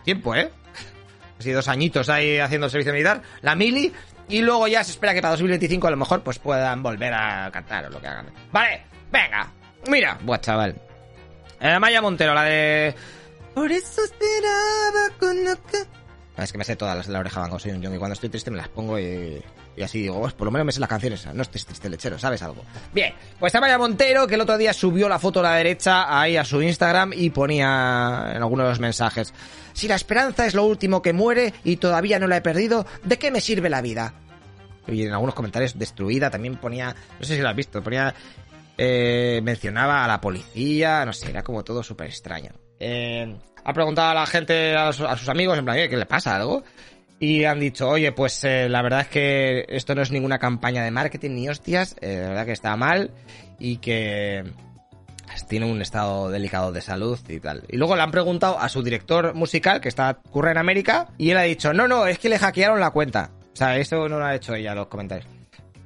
tiempo, 0.04 0.34
¿eh? 0.34 0.50
Así 1.38 1.50
dos 1.52 1.68
añitos 1.68 2.08
ahí 2.08 2.38
haciendo 2.38 2.66
el 2.66 2.70
servicio 2.70 2.92
militar. 2.92 3.22
La 3.42 3.54
mili 3.54 3.92
y 4.28 4.40
luego 4.40 4.68
ya 4.68 4.84
se 4.84 4.92
espera 4.92 5.14
que 5.14 5.22
para 5.22 5.32
2025 5.32 5.86
a 5.86 5.90
lo 5.90 5.96
mejor 5.96 6.22
pues 6.22 6.38
puedan 6.38 6.82
volver 6.82 7.14
a 7.14 7.50
cantar 7.50 7.86
o 7.86 7.90
lo 7.90 8.00
que 8.00 8.06
hagan. 8.06 8.26
Vale, 8.52 8.82
venga. 9.10 9.52
Mira, 9.88 10.18
buah, 10.22 10.38
chaval. 10.38 10.76
Eh, 11.60 11.78
Maya 11.78 12.02
Montero, 12.02 12.34
la 12.34 12.44
de... 12.44 12.94
Por 13.54 13.72
eso 13.72 14.02
esperaba 14.04 15.08
con 15.18 15.36
Es 16.36 16.52
que 16.52 16.58
me 16.58 16.64
sé 16.64 16.76
todas 16.76 16.96
las 16.96 17.06
de 17.06 17.12
la 17.12 17.20
oreja 17.20 17.40
van 17.40 17.58
soy 17.58 17.72
un 17.72 17.82
y 17.82 17.98
cuando 17.98 18.12
estoy 18.12 18.28
triste 18.28 18.50
me 18.50 18.58
las 18.58 18.68
pongo 18.68 18.98
y, 18.98 19.42
y 19.78 19.82
así 19.82 20.02
digo, 20.02 20.20
pues 20.20 20.32
por 20.32 20.46
lo 20.46 20.50
menos 20.50 20.66
me 20.66 20.72
sé 20.72 20.80
las 20.80 20.88
canciones, 20.88 21.26
no 21.32 21.42
estés 21.42 21.64
triste 21.64 21.88
lechero, 21.88 22.18
¿sabes 22.18 22.42
algo? 22.42 22.64
Bien, 22.92 23.14
pues 23.38 23.54
Maya 23.54 23.78
Montero 23.78 24.26
que 24.26 24.34
el 24.34 24.40
otro 24.40 24.58
día 24.58 24.72
subió 24.72 25.08
la 25.08 25.20
foto 25.20 25.38
a 25.40 25.44
la 25.44 25.54
derecha 25.54 26.20
ahí 26.20 26.36
a 26.36 26.44
su 26.44 26.60
Instagram 26.60 27.12
y 27.14 27.30
ponía 27.30 28.32
en 28.34 28.42
algunos 28.42 28.64
de 28.64 28.70
los 28.70 28.80
mensajes, 28.80 29.32
si 29.72 29.86
la 29.86 29.94
esperanza 29.94 30.46
es 30.46 30.54
lo 30.54 30.64
último 30.64 31.00
que 31.00 31.12
muere 31.12 31.54
y 31.62 31.76
todavía 31.76 32.18
no 32.18 32.26
la 32.26 32.38
he 32.38 32.40
perdido, 32.40 32.86
¿de 33.04 33.18
qué 33.18 33.30
me 33.30 33.40
sirve 33.40 33.70
la 33.70 33.80
vida? 33.80 34.14
Y 34.88 35.04
en 35.04 35.12
algunos 35.12 35.36
comentarios, 35.36 35.78
destruida, 35.78 36.28
también 36.28 36.56
ponía, 36.56 36.96
no 37.20 37.24
sé 37.24 37.36
si 37.36 37.42
lo 37.42 37.48
has 37.48 37.54
visto, 37.54 37.80
ponía, 37.80 38.12
eh, 38.76 39.40
mencionaba 39.44 40.04
a 40.04 40.08
la 40.08 40.20
policía, 40.20 41.04
no 41.04 41.12
sé, 41.12 41.30
era 41.30 41.42
como 41.42 41.62
todo 41.62 41.84
súper 41.84 42.08
extraño. 42.08 42.50
Eh, 42.80 43.36
ha 43.64 43.72
preguntado 43.72 44.10
a 44.10 44.14
la 44.14 44.26
gente, 44.26 44.74
a, 44.74 44.92
sus 44.92 45.28
amigos, 45.28 45.56
en 45.58 45.64
plan, 45.64 45.76
¿qué 45.88 45.96
le 45.96 46.06
pasa 46.06 46.34
algo? 46.34 46.64
Y 47.20 47.44
han 47.44 47.58
dicho, 47.58 47.88
oye, 47.88 48.12
pues 48.12 48.44
eh, 48.44 48.68
la 48.68 48.80
verdad 48.80 49.00
es 49.00 49.08
que 49.08 49.66
esto 49.68 49.94
no 49.94 50.02
es 50.02 50.12
ninguna 50.12 50.38
campaña 50.38 50.84
de 50.84 50.90
marketing 50.90 51.30
ni 51.30 51.48
hostias, 51.48 51.96
eh, 52.00 52.20
la 52.22 52.28
verdad 52.28 52.46
que 52.46 52.52
está 52.52 52.76
mal 52.76 53.10
y 53.58 53.78
que 53.78 54.44
tiene 55.48 55.66
un 55.66 55.80
estado 55.82 56.30
delicado 56.30 56.72
de 56.72 56.80
salud 56.80 57.18
y 57.28 57.40
tal. 57.40 57.64
Y 57.68 57.76
luego 57.76 57.96
le 57.96 58.02
han 58.02 58.10
preguntado 58.10 58.58
a 58.58 58.68
su 58.68 58.82
director 58.82 59.34
musical, 59.34 59.80
que 59.80 59.88
está 59.88 60.14
curra 60.14 60.52
en 60.52 60.58
América, 60.58 61.08
y 61.18 61.30
él 61.30 61.36
ha 61.36 61.42
dicho, 61.42 61.72
no, 61.72 61.88
no, 61.88 62.06
es 62.06 62.18
que 62.18 62.28
le 62.28 62.38
hackearon 62.38 62.80
la 62.80 62.90
cuenta. 62.90 63.30
O 63.52 63.56
sea, 63.56 63.76
eso 63.76 64.08
no 64.08 64.18
lo 64.18 64.24
ha 64.24 64.34
hecho 64.34 64.54
ella, 64.54 64.74
los 64.74 64.86
comentarios. 64.86 65.28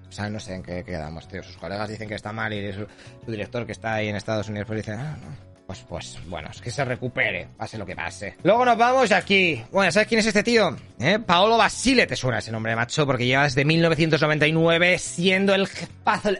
O 0.08 0.12
sea, 0.12 0.28
no 0.28 0.38
sé 0.40 0.54
en 0.54 0.62
qué 0.62 0.84
quedamos, 0.84 1.26
tío. 1.26 1.42
Sus 1.42 1.56
colegas 1.56 1.88
dicen 1.88 2.06
que 2.06 2.14
está 2.14 2.32
mal 2.32 2.52
y 2.52 2.70
su, 2.72 2.86
director 3.26 3.64
que 3.64 3.72
está 3.72 3.94
ahí 3.94 4.08
en 4.08 4.16
Estados 4.16 4.48
Unidos 4.48 4.66
pues 4.66 4.84
dice, 4.84 4.92
ah, 4.92 5.16
no, 5.22 5.51
pues, 5.72 5.84
pues, 5.88 6.28
bueno, 6.28 6.48
es 6.50 6.60
que 6.60 6.70
se 6.70 6.84
recupere, 6.84 7.48
pase 7.56 7.78
lo 7.78 7.86
que 7.86 7.96
pase. 7.96 8.36
Luego 8.42 8.64
nos 8.64 8.76
vamos 8.76 9.10
aquí. 9.12 9.62
Bueno, 9.70 9.90
¿sabes 9.90 10.08
quién 10.08 10.18
es 10.18 10.26
este 10.26 10.42
tío? 10.42 10.76
¿Eh? 10.98 11.18
Paolo 11.18 11.56
Basile, 11.56 12.06
te 12.06 12.16
suena 12.16 12.38
ese 12.38 12.52
nombre, 12.52 12.76
macho, 12.76 13.06
porque 13.06 13.24
lleva 13.24 13.44
desde 13.44 13.64
1999 13.64 14.98
siendo 14.98 15.54
el 15.54 15.68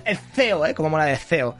el 0.04 0.18
CEO, 0.34 0.66
¿eh? 0.66 0.74
Como 0.74 0.90
mola 0.90 1.06
de 1.06 1.16
CEO. 1.16 1.56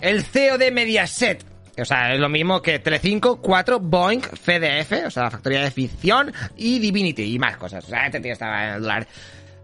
El 0.00 0.24
CEO 0.24 0.58
de 0.58 0.70
Mediaset. 0.70 1.44
O 1.78 1.84
sea, 1.84 2.14
es 2.14 2.20
lo 2.20 2.28
mismo 2.28 2.62
que 2.62 2.78
Telecinco, 2.78 3.40
4, 3.40 3.80
Boeing, 3.80 4.20
FDF, 4.20 5.06
o 5.06 5.10
sea, 5.10 5.24
la 5.24 5.30
factoría 5.30 5.62
de 5.62 5.70
ficción, 5.70 6.32
y 6.56 6.78
Divinity, 6.78 7.34
y 7.34 7.38
más 7.38 7.56
cosas. 7.56 7.84
O 7.84 7.88
sea, 7.88 8.06
este 8.06 8.20
tío 8.20 8.32
estaba 8.32 8.68
en 8.68 8.74
el 8.74 8.82
dólar. 8.82 9.06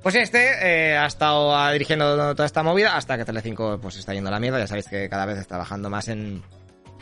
Pues 0.03 0.17
este 0.17 0.91
eh, 0.91 0.97
ha 0.97 1.07
estado 1.07 1.73
dirigiendo 1.73 2.35
toda 2.35 2.45
esta 2.45 2.63
movida 2.63 2.97
hasta 2.97 3.17
que 3.17 3.25
Telecinco 3.25 3.79
pues 3.81 3.97
está 3.97 4.13
yendo 4.13 4.29
a 4.29 4.33
la 4.33 4.41
mierda. 4.41 4.59
Ya 4.59 4.67
sabéis 4.67 4.89
que 4.89 5.09
cada 5.09 5.27
vez 5.27 5.39
está 5.39 5.57
bajando 5.57 5.89
más 5.91 6.09
en, 6.09 6.43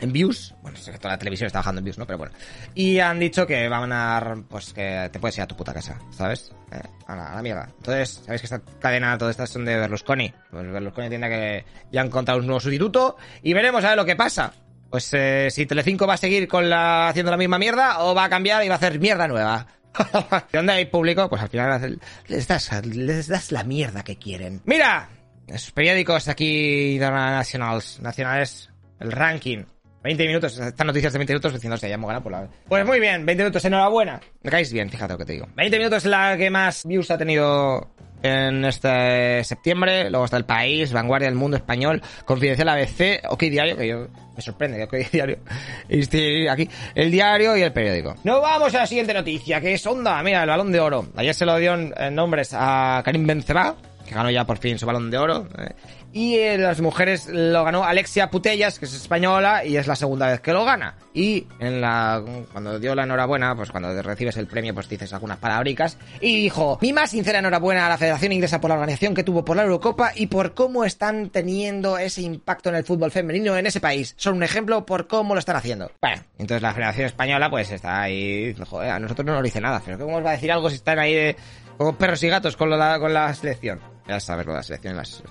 en 0.00 0.12
views. 0.12 0.54
Bueno, 0.62 0.78
toda 0.78 1.14
la 1.14 1.18
televisión 1.18 1.46
está 1.46 1.60
bajando 1.60 1.80
en 1.80 1.84
views, 1.84 1.98
¿no? 1.98 2.06
Pero 2.06 2.18
bueno. 2.18 2.34
Y 2.74 2.98
han 2.98 3.18
dicho 3.18 3.46
que 3.46 3.68
van 3.68 3.92
a... 3.92 4.36
Pues 4.48 4.72
que 4.72 5.08
te 5.12 5.18
puedes 5.18 5.36
ir 5.36 5.42
a 5.42 5.46
tu 5.46 5.56
puta 5.56 5.72
casa, 5.72 5.98
¿sabes? 6.10 6.52
Eh, 6.72 6.80
a, 7.06 7.16
la, 7.16 7.42
mierda. 7.42 7.68
Entonces, 7.78 8.22
sabéis 8.24 8.42
que 8.42 8.46
esta 8.46 8.62
cadena, 8.78 9.16
todas 9.18 9.32
estas 9.32 9.50
son 9.50 9.64
de 9.64 9.76
Berlusconi. 9.76 10.32
Pues 10.50 10.70
Berlusconi 10.70 11.08
tiene 11.08 11.28
que 11.28 11.64
ya 11.92 12.00
han 12.00 12.08
encontrado 12.08 12.40
un 12.40 12.46
nuevo 12.46 12.60
sustituto 12.60 13.16
y 13.42 13.52
veremos 13.52 13.84
a 13.84 13.88
ver 13.88 13.96
lo 13.96 14.04
que 14.04 14.16
pasa. 14.16 14.52
Pues 14.90 15.08
eh, 15.14 15.48
si 15.50 15.66
Telecinco 15.66 16.06
va 16.06 16.14
a 16.14 16.18
seguir 16.18 16.48
con 16.48 16.68
la 16.68 17.08
haciendo 17.08 17.30
la 17.30 17.36
misma 17.36 17.58
mierda 17.58 18.02
o 18.02 18.14
va 18.14 18.24
a 18.24 18.28
cambiar 18.28 18.64
y 18.64 18.68
va 18.68 18.74
a 18.74 18.78
hacer 18.78 18.98
mierda 18.98 19.28
nueva. 19.28 19.66
¿Dónde 20.52 20.72
hay 20.72 20.86
público? 20.86 21.28
Pues 21.28 21.42
al 21.42 21.48
final 21.48 22.00
les 22.26 22.48
das, 22.48 22.86
les 22.86 23.28
das 23.28 23.52
la 23.52 23.64
mierda 23.64 24.02
que 24.02 24.16
quieren. 24.16 24.62
Mira, 24.64 25.08
esos 25.46 25.72
periódicos 25.72 26.28
aquí 26.28 26.94
internacionales, 26.94 28.00
nacionales, 28.00 28.70
el 29.00 29.12
ranking. 29.12 29.64
20 30.02 30.26
minutos, 30.26 30.58
estas 30.58 30.86
noticias 30.86 31.12
de 31.12 31.18
20 31.18 31.32
minutos 31.34 31.52
diciéndose, 31.52 31.88
ya 31.88 31.94
hemos 31.94 32.08
ganado 32.08 32.22
por 32.22 32.32
la... 32.32 32.48
Pues 32.68 32.86
muy 32.86 33.00
bien, 33.00 33.26
20 33.26 33.44
minutos, 33.44 33.64
enhorabuena. 33.64 34.20
Me 34.42 34.50
caéis 34.50 34.72
bien, 34.72 34.88
fíjate 34.88 35.12
lo 35.12 35.18
que 35.18 35.26
te 35.26 35.32
digo. 35.32 35.46
20 35.56 35.76
minutos 35.78 35.98
es 36.04 36.10
la 36.10 36.36
que 36.38 36.48
más 36.50 36.86
views 36.86 37.10
ha 37.10 37.18
tenido 37.18 37.86
en 38.22 38.64
este 38.64 39.44
septiembre. 39.44 40.10
Luego 40.10 40.24
está 40.24 40.36
El 40.36 40.44
País, 40.44 40.92
Vanguardia 40.92 41.28
del 41.28 41.36
Mundo 41.36 41.56
Español, 41.56 42.02
Confidencial 42.24 42.68
ABC, 42.68 43.22
OK 43.28 43.40
Diario, 43.42 43.76
que 43.76 43.88
yo 43.88 44.08
me 44.34 44.42
sorprende 44.42 44.78
que 44.78 44.84
OK 44.84 45.10
Diario 45.10 45.38
esté 45.88 46.48
aquí. 46.48 46.68
El 46.94 47.10
diario 47.10 47.56
y 47.56 47.62
el 47.62 47.72
periódico. 47.72 48.14
Nos 48.24 48.40
vamos 48.40 48.74
a 48.74 48.78
la 48.78 48.86
siguiente 48.86 49.14
noticia, 49.14 49.60
que 49.60 49.74
es 49.74 49.86
Onda. 49.86 50.22
Mira, 50.22 50.42
el 50.42 50.48
balón 50.48 50.72
de 50.72 50.80
oro. 50.80 51.06
Ayer 51.16 51.34
se 51.34 51.44
lo 51.44 51.56
dio 51.58 51.74
en 51.74 52.14
nombres 52.14 52.54
a 52.54 53.02
Karim 53.04 53.26
Benzema, 53.26 53.76
que 54.06 54.14
ganó 54.14 54.30
ya 54.30 54.44
por 54.44 54.58
fin 54.58 54.78
su 54.78 54.86
balón 54.86 55.10
de 55.10 55.18
oro. 55.18 55.46
Eh. 55.58 55.74
Y 56.12 56.36
eh, 56.36 56.58
las 56.58 56.80
mujeres 56.80 57.28
lo 57.28 57.64
ganó 57.64 57.84
Alexia 57.84 58.30
Putellas, 58.30 58.78
que 58.78 58.86
es 58.86 58.94
española, 58.94 59.64
y 59.64 59.76
es 59.76 59.86
la 59.86 59.94
segunda 59.94 60.26
vez 60.26 60.40
que 60.40 60.52
lo 60.52 60.64
gana. 60.64 60.96
Y 61.14 61.46
en 61.60 61.80
la 61.80 62.22
cuando 62.52 62.78
dio 62.78 62.94
la 62.94 63.04
enhorabuena, 63.04 63.54
pues 63.54 63.70
cuando 63.70 64.00
recibes 64.02 64.36
el 64.36 64.46
premio, 64.46 64.74
pues 64.74 64.88
dices 64.88 65.12
algunas 65.12 65.38
palabricas. 65.38 65.98
Y 66.20 66.42
dijo, 66.42 66.78
mi 66.82 66.92
más 66.92 67.10
sincera 67.10 67.38
enhorabuena 67.38 67.86
a 67.86 67.88
la 67.88 67.98
Federación 67.98 68.32
Inglesa 68.32 68.60
por 68.60 68.70
la 68.70 68.74
organización 68.74 69.14
que 69.14 69.22
tuvo 69.22 69.44
por 69.44 69.56
la 69.56 69.62
Eurocopa 69.62 70.12
y 70.14 70.26
por 70.26 70.54
cómo 70.54 70.84
están 70.84 71.30
teniendo 71.30 71.98
ese 71.98 72.22
impacto 72.22 72.68
en 72.68 72.76
el 72.76 72.84
fútbol 72.84 73.10
femenino 73.10 73.56
en 73.56 73.66
ese 73.66 73.80
país. 73.80 74.14
Son 74.16 74.36
un 74.36 74.42
ejemplo 74.42 74.84
por 74.86 75.06
cómo 75.06 75.34
lo 75.34 75.40
están 75.40 75.56
haciendo. 75.56 75.90
Bueno, 76.00 76.22
entonces 76.38 76.62
la 76.62 76.74
Federación 76.74 77.06
Española, 77.06 77.50
pues 77.50 77.70
está 77.70 78.02
ahí, 78.02 78.54
a 78.72 78.98
nosotros 78.98 79.26
no 79.26 79.34
nos 79.34 79.42
dice 79.42 79.60
nada, 79.60 79.80
pero 79.84 79.98
¿cómo 79.98 80.16
os 80.16 80.24
va 80.24 80.30
a 80.30 80.32
decir 80.32 80.50
algo 80.50 80.70
si 80.70 80.76
están 80.76 80.98
ahí 80.98 81.14
de, 81.14 81.36
como 81.76 81.96
perros 81.96 82.22
y 82.22 82.28
gatos 82.28 82.56
con, 82.56 82.70
lo, 82.70 82.78
con 83.00 83.14
la 83.14 83.32
selección? 83.34 83.80
Ya 84.08 84.18
sabes 84.18 84.46
lo 84.46 84.52
de 84.52 84.58
la 84.58 84.62
selección, 84.62 84.96
las 84.96 85.22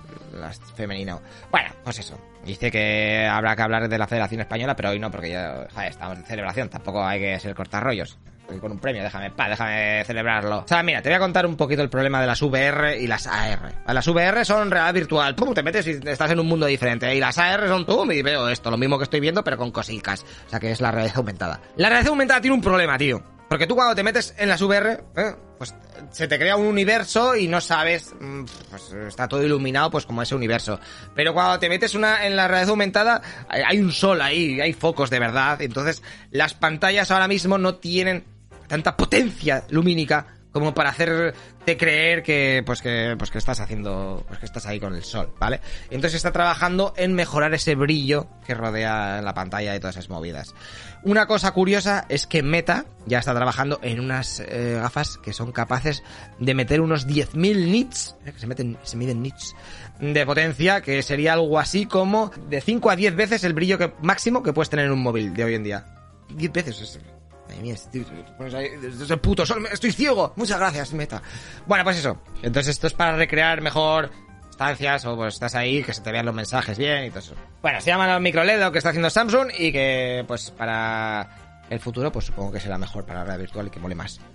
femenino. 0.76 1.22
Bueno, 1.52 1.70
pues 1.84 2.00
eso. 2.00 2.18
Dice 2.46 2.72
que 2.72 3.26
habrá 3.26 3.56
que 3.56 3.62
hablar 3.62 3.90
de 3.90 3.98
la 3.98 4.08
Federación 4.08 4.42
Española, 4.42 4.76
pero 4.76 4.90
hoy 4.90 5.00
no, 5.00 5.12
porque 5.12 5.30
ya 5.32 5.68
estamos 5.86 6.18
en 6.18 6.26
celebración. 6.26 6.70
Tampoco 6.70 7.04
hay 7.06 7.20
que 7.20 7.40
ser 7.40 7.54
cortarrollos. 7.54 8.18
Con 8.60 8.72
un 8.72 8.80
premio, 8.80 9.04
déjame, 9.04 9.30
pa, 9.30 9.48
déjame 9.48 10.04
celebrarlo. 10.06 10.60
O 10.60 10.68
sea, 10.68 10.82
mira, 10.82 11.04
te 11.04 11.10
voy 11.10 11.18
a 11.18 11.20
contar 11.20 11.46
un 11.46 11.56
poquito 11.56 11.84
el 11.84 11.90
problema 11.90 12.20
de 12.20 12.26
las 12.26 12.42
VR 12.42 12.98
y 13.00 13.06
las 13.06 13.28
AR. 13.28 13.84
Las 13.86 14.08
VR 14.08 14.44
son 14.44 14.72
realidad 14.72 14.94
virtual. 14.96 15.36
Pum, 15.36 15.54
te 15.54 15.62
metes 15.62 15.86
y 15.86 16.00
estás 16.04 16.32
en 16.32 16.40
un 16.40 16.48
mundo 16.48 16.66
diferente. 16.66 17.14
Y 17.14 17.20
las 17.20 17.38
AR 17.38 17.68
son 17.68 17.86
tú, 17.86 18.12
y 18.12 18.24
veo 18.24 18.50
esto, 18.50 18.72
lo 18.72 18.78
mismo 18.78 18.98
que 18.98 19.04
estoy 19.04 19.20
viendo, 19.20 19.44
pero 19.44 19.58
con 19.58 19.70
cositas. 19.70 20.26
O 20.48 20.50
sea, 20.50 20.60
que 20.60 20.72
es 20.72 20.82
la 20.82 20.90
realidad 20.90 21.18
aumentada. 21.18 21.60
La 21.76 21.90
realidad 21.90 22.10
aumentada 22.10 22.42
tiene 22.42 22.56
un 22.56 22.62
problema, 22.62 22.98
tío. 22.98 23.22
Porque 23.50 23.66
tú 23.66 23.76
cuando 23.76 23.96
te 23.96 24.04
metes 24.04 24.36
en 24.38 24.48
las 24.48 24.62
VR, 24.62 25.04
¿eh? 25.18 25.36
pues 25.58 25.74
se 26.12 26.28
te 26.28 26.38
crea 26.38 26.56
un 26.56 26.68
universo 26.68 27.36
y 27.36 27.48
no 27.48 27.60
sabes, 27.60 28.14
pues 28.70 28.94
está 29.08 29.28
todo 29.28 29.44
iluminado 29.44 29.90
pues 29.90 30.06
como 30.06 30.22
ese 30.22 30.36
universo. 30.36 30.80
Pero 31.16 31.34
cuando 31.34 31.58
te 31.58 31.68
metes 31.68 31.96
una 31.96 32.28
en 32.28 32.36
la 32.36 32.48
realidad 32.48 32.70
aumentada, 32.70 33.22
hay 33.50 33.80
un 33.80 33.92
sol 33.92 34.22
ahí, 34.22 34.62
hay 34.62 34.74
focos 34.74 35.10
de 35.10 35.20
verdad. 35.20 35.62
Entonces 35.64 36.04
las 36.30 36.54
pantallas 36.54 37.10
ahora 37.10 37.28
mismo 37.28 37.58
no 37.58 37.76
tienen 37.76 38.24
tanta 38.68 38.96
potencia 38.96 39.66
lumínica 39.70 40.39
como 40.52 40.74
para 40.74 40.90
hacerte 40.90 41.78
creer 41.78 42.24
que 42.24 42.64
pues 42.66 42.82
que 42.82 43.16
pues 43.18 43.30
que 43.32 43.38
estás 43.38 43.60
haciendo 43.60 44.24
pues 44.28 44.40
que 44.40 44.46
estás 44.46 44.66
ahí 44.66 44.80
con 44.80 44.96
el 44.96 45.04
sol, 45.04 45.34
¿vale? 45.40 45.60
Entonces 45.90 46.16
está 46.16 46.32
trabajando 46.32 46.94
en 46.98 47.14
mejorar 47.14 47.54
ese 47.54 47.76
brillo 47.76 48.28
que 48.46 48.56
rodea 48.56 49.22
la 49.22 49.34
pantalla 49.34 49.76
y 49.76 49.80
todas 49.80 49.96
esas 49.96 50.10
movidas. 50.10 50.56
Una 51.04 51.28
cosa 51.28 51.52
curiosa 51.52 52.06
es 52.10 52.28
que 52.28 52.44
Meta 52.44 52.86
ya 53.06 53.20
está 53.20 53.34
trabajando 53.34 53.80
en 53.84 54.00
unas 54.00 54.40
eh, 54.40 54.78
gafas 54.82 55.18
que 55.18 55.34
son 55.34 55.52
capaces 55.52 56.04
de 56.40 56.54
meter 56.54 56.82
unos 56.82 57.08
10.000 57.08 57.70
nits, 57.70 58.16
eh, 58.26 58.34
que 58.34 58.40
se 58.40 58.48
meten 58.48 58.78
se 58.84 58.98
miden 58.98 59.22
nits 59.22 59.56
de 60.00 60.26
potencia, 60.26 60.82
que 60.82 61.02
sería 61.04 61.34
algo 61.34 61.60
así 61.60 61.86
como 61.86 62.32
de 62.50 62.62
5 62.62 62.90
a 62.90 62.96
10 62.96 63.16
veces 63.16 63.44
el 63.44 63.54
brillo 63.54 63.78
máximo 64.02 64.44
que 64.44 64.54
puedes 64.54 64.70
tener 64.70 64.86
en 64.86 64.92
un 64.92 65.02
móvil 65.02 65.34
de 65.34 65.44
hoy 65.44 65.56
en 65.56 65.64
día. 65.64 65.86
10 66.30 66.52
veces 66.52 66.82
es 66.82 67.00
Madre 67.50 67.64
mía, 67.64 67.74
estoy, 67.74 68.06
el 69.10 69.20
puto 69.20 69.44
sol, 69.44 69.68
estoy 69.72 69.92
ciego. 69.92 70.34
Muchas 70.36 70.60
gracias, 70.60 70.94
Meta. 70.94 71.22
Bueno, 71.66 71.84
pues 71.84 71.98
eso. 71.98 72.22
Entonces 72.44 72.76
esto 72.76 72.86
es 72.86 72.94
para 72.94 73.16
recrear 73.16 73.62
mejor 73.62 74.12
estancias 74.52 75.06
o 75.06 75.16
pues 75.16 75.34
estás 75.34 75.56
ahí, 75.56 75.82
que 75.84 75.94
se 75.94 76.02
te 76.02 76.12
vean 76.12 76.28
los 76.28 76.36
mensajes 76.36 76.78
bien 76.78 77.06
y 77.06 77.10
todo 77.10 77.20
eso. 77.20 77.34
Bueno, 77.62 77.82
se 77.82 77.88
llama 77.88 78.14
el 78.14 78.22
micro 78.22 78.44
LED 78.44 78.60
lo 78.60 78.72
que 78.72 78.78
está 78.78 78.90
haciendo 78.90 79.10
Samsung 79.10 79.50
y 79.58 79.72
que 79.72 80.24
pues 80.28 80.52
para 80.52 81.66
el 81.70 81.80
futuro 81.80 82.12
pues 82.12 82.26
supongo 82.26 82.52
que 82.52 82.60
será 82.60 82.78
mejor 82.78 83.04
para 83.04 83.20
la 83.20 83.26
realidad 83.26 83.46
virtual 83.46 83.68
y 83.68 83.70
que 83.72 83.80
mole 83.80 83.96
más. 83.96 84.20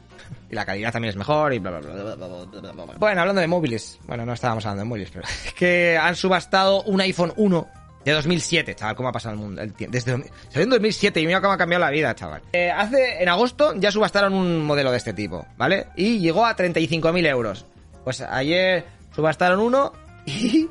Y 0.51 0.55
la 0.55 0.65
calidad 0.65 0.91
también 0.91 1.11
es 1.11 1.17
mejor 1.17 1.53
y 1.53 1.59
bla 1.61 1.71
bla 1.71 1.81
bla 1.81 2.15
bla 2.17 2.47
bla 2.73 2.73
bla. 2.73 2.95
Bueno, 2.99 3.21
hablando 3.21 3.41
de 3.41 3.47
móviles. 3.47 4.01
Bueno, 4.07 4.27
no 4.27 4.33
estábamos 4.33 4.65
hablando 4.65 4.81
de 4.81 4.89
móviles, 4.89 5.11
pero 5.13 5.29
que 5.57 5.97
han 5.99 6.17
subastado 6.17 6.83
un 6.83 7.01
iPhone 7.01 7.33
1 7.37 7.69
de 8.05 8.13
2007, 8.13 8.75
chaval, 8.75 8.97
cómo 8.97 9.09
ha 9.09 9.13
pasado 9.13 9.35
el 9.35 9.41
mundo. 9.41 9.63
Desde, 9.89 10.13
en 10.13 10.71
2007 10.71 11.21
y 11.21 11.27
mira 11.27 11.41
cómo 11.41 11.53
ha 11.53 11.59
cambiado 11.59 11.85
la 11.85 11.91
vida, 11.91 12.15
chaval. 12.15 12.43
Eh, 12.53 12.71
hace, 12.71 13.23
en 13.23 13.29
agosto 13.29 13.75
ya 13.77 13.91
subastaron 13.91 14.35
un 14.35 14.65
modelo 14.65 14.91
de 14.91 14.99
este 14.99 15.13
tipo, 15.13 15.47
¿vale? 15.57 15.87
Y 15.97 16.19
llegó 16.19 16.45
a 16.45 16.57
35.000 16.57 17.27
euros. 17.27 17.67
Pues 18.05 18.21
ayer 18.21 18.85
subastaron 19.15 19.61
uno 19.61 19.93
y 20.27 20.69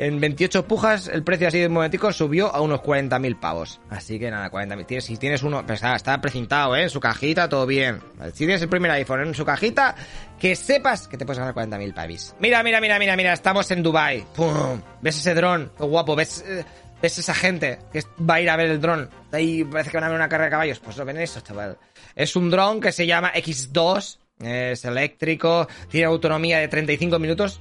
en 0.00 0.18
28 0.18 0.66
pujas 0.66 1.08
el 1.08 1.22
precio 1.22 1.48
así 1.48 1.58
de 1.58 1.66
un 1.66 1.74
momentico 1.74 2.10
subió 2.10 2.54
a 2.54 2.62
unos 2.62 2.80
40.000 2.80 3.38
pavos. 3.38 3.82
Así 3.90 4.18
que 4.18 4.30
nada, 4.30 4.50
40.000. 4.50 5.00
Si 5.02 5.18
tienes 5.18 5.42
uno, 5.42 5.62
pues 5.66 5.76
está, 5.76 5.94
está 5.94 6.18
precintado, 6.22 6.74
¿eh? 6.74 6.84
En 6.84 6.90
su 6.90 7.00
cajita, 7.00 7.50
todo 7.50 7.66
bien. 7.66 8.00
Si 8.32 8.46
tienes 8.46 8.62
el 8.62 8.70
primer 8.70 8.90
iPhone 8.92 9.20
en 9.20 9.34
su 9.34 9.44
cajita, 9.44 9.94
que 10.38 10.56
sepas 10.56 11.06
que 11.06 11.18
te 11.18 11.26
puedes 11.26 11.38
ganar 11.38 11.54
40.000 11.54 11.92
pavis. 11.92 12.34
Mira, 12.40 12.62
mira, 12.62 12.80
mira, 12.80 12.98
mira, 12.98 13.14
mira, 13.14 13.34
estamos 13.34 13.70
en 13.72 13.82
Dubai. 13.82 14.24
¡Pum! 14.34 14.80
¿Ves 15.02 15.18
ese 15.18 15.34
dron? 15.34 15.70
Qué 15.76 15.84
guapo, 15.84 16.16
¿ves? 16.16 16.46
Eh, 16.48 16.64
¿Ves 17.02 17.18
esa 17.18 17.34
gente 17.34 17.80
que 17.92 18.02
va 18.18 18.36
a 18.36 18.40
ir 18.40 18.48
a 18.48 18.56
ver 18.56 18.70
el 18.70 18.80
dron? 18.80 19.10
Ahí 19.32 19.64
parece 19.64 19.90
que 19.90 19.98
van 19.98 20.04
a 20.04 20.08
ver 20.08 20.16
una 20.16 20.30
carrera 20.30 20.46
de 20.46 20.50
caballos. 20.50 20.80
Pues 20.80 20.96
lo 20.96 21.04
ven 21.04 21.18
eso, 21.18 21.42
chaval. 21.42 21.76
Es 22.16 22.36
un 22.36 22.48
dron 22.48 22.80
que 22.80 22.92
se 22.92 23.06
llama 23.06 23.34
X2. 23.34 24.18
Es 24.40 24.82
eléctrico. 24.86 25.68
Tiene 25.90 26.06
autonomía 26.06 26.58
de 26.58 26.68
35 26.68 27.18
minutos. 27.18 27.60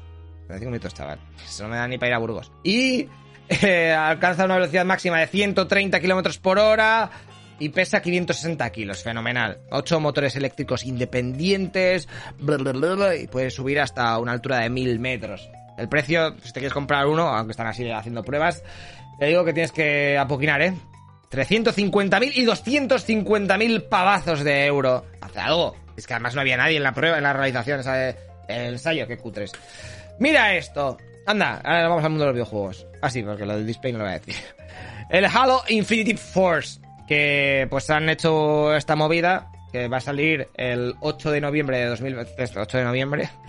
35 0.49 0.71
minutos, 0.71 0.93
chaval. 0.95 1.19
Eso 1.45 1.63
no 1.63 1.69
me 1.69 1.77
da 1.77 1.87
ni 1.87 1.99
para 1.99 2.09
ir 2.09 2.15
a 2.15 2.17
Burgos. 2.17 2.51
Y 2.63 3.07
eh, 3.49 3.91
alcanza 3.91 4.45
una 4.45 4.55
velocidad 4.55 4.83
máxima 4.83 5.19
de 5.19 5.27
130 5.27 5.99
kilómetros 5.99 6.39
por 6.39 6.57
hora 6.57 7.11
y 7.59 7.69
pesa 7.69 8.01
560 8.01 8.67
kilos. 8.71 9.03
Fenomenal. 9.03 9.59
8 9.69 9.99
motores 9.99 10.35
eléctricos 10.35 10.85
independientes. 10.85 12.09
y 12.39 13.27
puede 13.27 13.51
subir 13.51 13.79
hasta 13.79 14.17
una 14.17 14.31
altura 14.31 14.57
de 14.59 14.71
1000 14.71 14.99
metros. 14.99 15.47
El 15.77 15.87
precio, 15.87 16.35
si 16.41 16.51
te 16.51 16.59
quieres 16.59 16.73
comprar 16.73 17.05
uno, 17.05 17.27
aunque 17.27 17.51
están 17.51 17.67
así 17.67 17.87
haciendo 17.87 18.23
pruebas, 18.23 18.63
te 19.19 19.27
digo 19.27 19.45
que 19.45 19.53
tienes 19.53 19.71
que 19.71 20.17
apoquinar, 20.17 20.63
¿eh? 20.63 20.73
350.000 21.29 22.31
y 22.33 22.43
250.000 22.43 23.87
pavazos 23.87 24.43
de 24.43 24.65
euro. 24.65 25.05
Hace 25.21 25.39
algo. 25.39 25.75
Es 25.95 26.07
que 26.07 26.15
además 26.15 26.33
no 26.33 26.41
había 26.41 26.57
nadie 26.57 26.77
en 26.77 26.83
la 26.83 26.93
prueba, 26.93 27.17
en 27.17 27.23
la 27.23 27.33
realización, 27.33 27.83
¿sabes? 27.83 28.15
el 28.49 28.73
ensayo, 28.73 29.07
qué 29.07 29.17
cutres. 29.17 29.51
Mira 30.19 30.55
esto. 30.55 30.97
Anda, 31.25 31.61
ahora 31.63 31.87
vamos 31.87 32.03
al 32.03 32.09
mundo 32.09 32.25
de 32.25 32.31
los 32.31 32.35
videojuegos. 32.35 32.87
Ah, 33.01 33.09
sí, 33.09 33.23
porque 33.23 33.45
lo 33.45 33.55
del 33.55 33.65
display 33.65 33.93
no 33.93 33.99
lo 33.99 34.05
voy 34.05 34.13
a 34.13 34.19
decir. 34.19 34.35
El 35.09 35.25
Halo 35.25 35.63
Infinity 35.69 36.15
Force. 36.15 36.79
Que 37.07 37.67
pues 37.69 37.89
han 37.89 38.09
hecho 38.09 38.75
esta 38.75 38.95
movida. 38.95 39.51
Que 39.71 39.87
va 39.87 39.97
a 39.97 40.01
salir 40.01 40.47
el 40.55 40.95
8 40.99 41.31
de 41.31 41.41
noviembre 41.41 41.77
de 41.77 41.85
2020. 41.85 42.59
8 42.59 42.77
de 42.77 42.83
noviembre. 42.83 43.29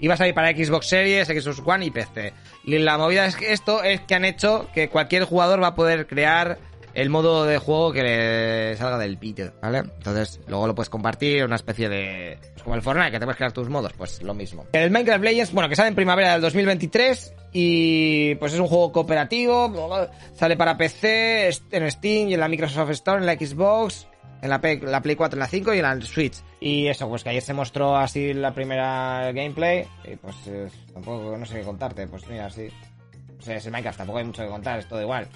Y 0.00 0.06
va 0.06 0.14
a 0.14 0.16
salir 0.16 0.32
para 0.32 0.52
Xbox 0.52 0.86
Series, 0.86 1.26
Xbox 1.26 1.60
One 1.66 1.86
y 1.86 1.90
PC. 1.90 2.32
Y 2.62 2.78
la 2.78 2.96
movida 2.98 3.26
es 3.26 3.34
que 3.34 3.52
esto 3.52 3.82
es 3.82 4.00
que 4.02 4.14
han 4.14 4.24
hecho 4.24 4.68
que 4.72 4.88
cualquier 4.88 5.24
jugador 5.24 5.60
va 5.60 5.68
a 5.68 5.74
poder 5.74 6.06
crear 6.06 6.58
el 6.98 7.10
modo 7.10 7.44
de 7.44 7.58
juego 7.58 7.92
que 7.92 8.02
le 8.02 8.76
salga 8.76 8.98
del 8.98 9.18
pito, 9.18 9.52
¿vale? 9.62 9.78
Entonces, 9.78 10.40
luego 10.48 10.66
lo 10.66 10.74
puedes 10.74 10.90
compartir, 10.90 11.44
una 11.44 11.54
especie 11.54 11.88
de... 11.88 12.38
pues 12.40 12.64
como 12.64 12.74
el 12.74 12.82
Fortnite, 12.82 13.12
que 13.12 13.20
te 13.20 13.24
puedes 13.24 13.36
crear 13.36 13.52
tus 13.52 13.68
modos, 13.68 13.92
pues 13.96 14.20
lo 14.20 14.34
mismo. 14.34 14.66
El 14.72 14.90
Minecraft 14.90 15.22
Legends, 15.22 15.52
bueno, 15.52 15.68
que 15.68 15.76
sale 15.76 15.90
en 15.90 15.94
primavera 15.94 16.32
del 16.32 16.40
2023 16.40 17.34
y 17.52 18.34
pues 18.34 18.52
es 18.52 18.58
un 18.58 18.66
juego 18.66 18.90
cooperativo, 18.90 20.08
sale 20.34 20.56
para 20.56 20.76
PC, 20.76 21.50
en 21.70 21.88
Steam 21.88 22.30
y 22.30 22.34
en 22.34 22.40
la 22.40 22.48
Microsoft 22.48 22.90
Store, 22.90 23.20
en 23.20 23.26
la 23.26 23.34
Xbox, 23.34 24.08
en 24.42 24.50
la, 24.50 24.60
Play, 24.60 24.80
la 24.80 25.00
Play 25.00 25.14
4, 25.14 25.36
en 25.36 25.40
la 25.40 25.46
5 25.46 25.74
y 25.74 25.78
en 25.78 25.82
la 25.84 26.00
Switch. 26.00 26.42
Y 26.58 26.88
eso, 26.88 27.08
pues 27.08 27.22
que 27.22 27.30
ayer 27.30 27.42
se 27.42 27.54
mostró 27.54 27.96
así 27.96 28.34
la 28.34 28.52
primera 28.52 29.30
gameplay 29.30 29.86
y 30.04 30.16
pues 30.16 30.34
eh, 30.48 30.68
tampoco, 30.92 31.36
no 31.38 31.46
sé 31.46 31.60
qué 31.60 31.62
contarte, 31.62 32.08
pues 32.08 32.26
mira, 32.26 32.46
así... 32.46 32.68
O 33.38 33.40
sea, 33.40 33.54
es 33.54 33.66
el 33.66 33.70
Minecraft, 33.70 33.98
tampoco 33.98 34.18
hay 34.18 34.24
mucho 34.24 34.42
que 34.42 34.48
contar, 34.48 34.80
es 34.80 34.88
todo 34.88 35.00
igual. 35.00 35.28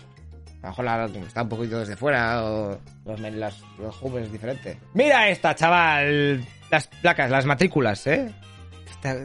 A 0.62 0.66
lo 0.66 0.68
mejor 0.70 0.84
la, 0.84 1.04
está 1.26 1.42
un 1.42 1.48
poquito 1.48 1.80
desde 1.80 1.96
fuera 1.96 2.44
o 2.44 2.78
los, 3.04 3.20
las, 3.20 3.62
los 3.78 4.00
hubs 4.00 4.22
es 4.22 4.32
diferente. 4.32 4.78
Mira 4.94 5.28
esta, 5.28 5.54
chaval. 5.54 6.44
Las 6.70 6.86
placas, 6.86 7.30
las 7.30 7.44
matrículas, 7.44 8.06
¿eh? 8.06 8.32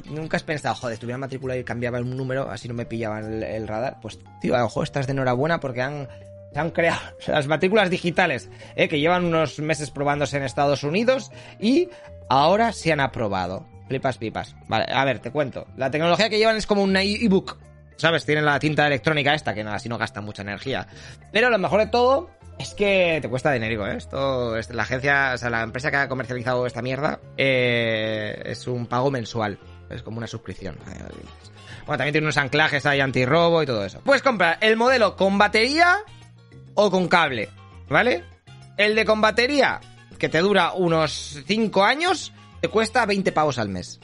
Nunca 0.10 0.38
has 0.38 0.44
pensado, 0.44 0.74
joder, 0.74 0.98
tuviera 0.98 1.20
matrícula 1.20 1.56
y 1.56 1.64
cambiaba 1.64 2.00
un 2.00 2.18
número, 2.18 2.50
así 2.50 2.68
no 2.68 2.74
me 2.74 2.86
pillaban 2.86 3.32
el, 3.32 3.44
el 3.44 3.68
radar. 3.68 4.00
Pues, 4.02 4.20
tío, 4.42 4.56
a 4.56 4.60
lo 4.60 4.66
mejor 4.66 4.84
estás 4.84 5.06
de 5.06 5.14
enhorabuena 5.14 5.60
porque 5.60 5.84
han, 5.84 6.08
se 6.52 6.60
han 6.60 6.72
creado 6.72 7.00
las 7.28 7.48
matrículas 7.48 7.90
digitales, 7.90 8.50
¿eh? 8.76 8.88
que 8.88 9.00
llevan 9.00 9.26
unos 9.26 9.60
meses 9.60 9.92
probándose 9.92 10.38
en 10.38 10.44
Estados 10.44 10.84
Unidos 10.84 11.32
y 11.60 11.90
ahora 12.30 12.72
se 12.74 12.92
han 12.92 13.00
aprobado. 13.00 13.66
Flipas 13.88 14.18
pipas. 14.18 14.56
Vale, 14.68 14.86
a 14.92 15.06
ver, 15.06 15.20
te 15.20 15.32
cuento. 15.32 15.66
La 15.78 15.90
tecnología 15.92 16.30
que 16.30 16.38
llevan 16.38 16.58
es 16.58 16.68
como 16.68 16.84
un 16.84 16.96
ebook. 16.98 17.58
¿Sabes? 17.98 18.26
Tienen 18.26 18.46
la 18.46 18.60
tinta 18.60 18.86
electrónica 18.88 19.34
esta, 19.34 19.54
que 19.54 19.62
así 19.62 19.90
no 19.90 19.98
gasta 19.98 20.22
mucha 20.22 20.42
energía. 20.44 20.88
Pero 21.32 21.50
lo 21.50 21.58
mejor 21.58 21.80
de 21.82 21.88
todo 21.88 22.30
es 22.60 22.74
que 22.74 23.20
te 23.22 23.30
cuesta 23.30 23.52
dinero, 23.52 23.88
¿eh? 23.88 23.98
Esto, 23.98 24.56
es- 24.58 24.70
la 24.70 24.84
agencia, 24.84 25.32
o 25.34 25.38
sea, 25.38 25.50
la 25.50 25.64
empresa 25.64 25.90
que 25.92 25.98
ha 25.98 26.08
comercializado 26.08 26.66
esta 26.66 26.82
mierda, 26.82 27.20
eh, 27.38 28.42
es 28.46 28.68
un 28.68 28.86
pago 28.88 29.12
mensual. 29.12 29.60
Es 29.90 30.04
como 30.04 30.18
una 30.18 30.28
suscripción. 30.28 30.78
Bueno, 31.86 31.98
también 31.98 32.12
tiene 32.12 32.26
unos 32.26 32.38
anclajes 32.38 32.86
ahí 32.86 33.00
antirrobo 33.00 33.64
y 33.64 33.66
todo 33.66 33.86
eso. 33.86 34.02
Puedes 34.02 34.22
comprar 34.22 34.58
el 34.62 34.76
modelo 34.76 35.16
con 35.16 35.38
batería 35.38 35.98
o 36.76 36.92
con 36.92 37.08
cable, 37.08 37.50
¿vale? 37.88 38.24
El 38.78 38.94
de 38.96 39.06
con 39.06 39.22
batería, 39.22 39.80
que 40.20 40.28
te 40.30 40.40
dura 40.40 40.74
unos 40.74 41.42
5 41.48 41.84
años, 41.86 42.34
te 42.62 42.68
cuesta 42.68 43.06
20 43.06 43.32
pavos 43.32 43.58
al 43.58 43.70
mes. 43.70 44.00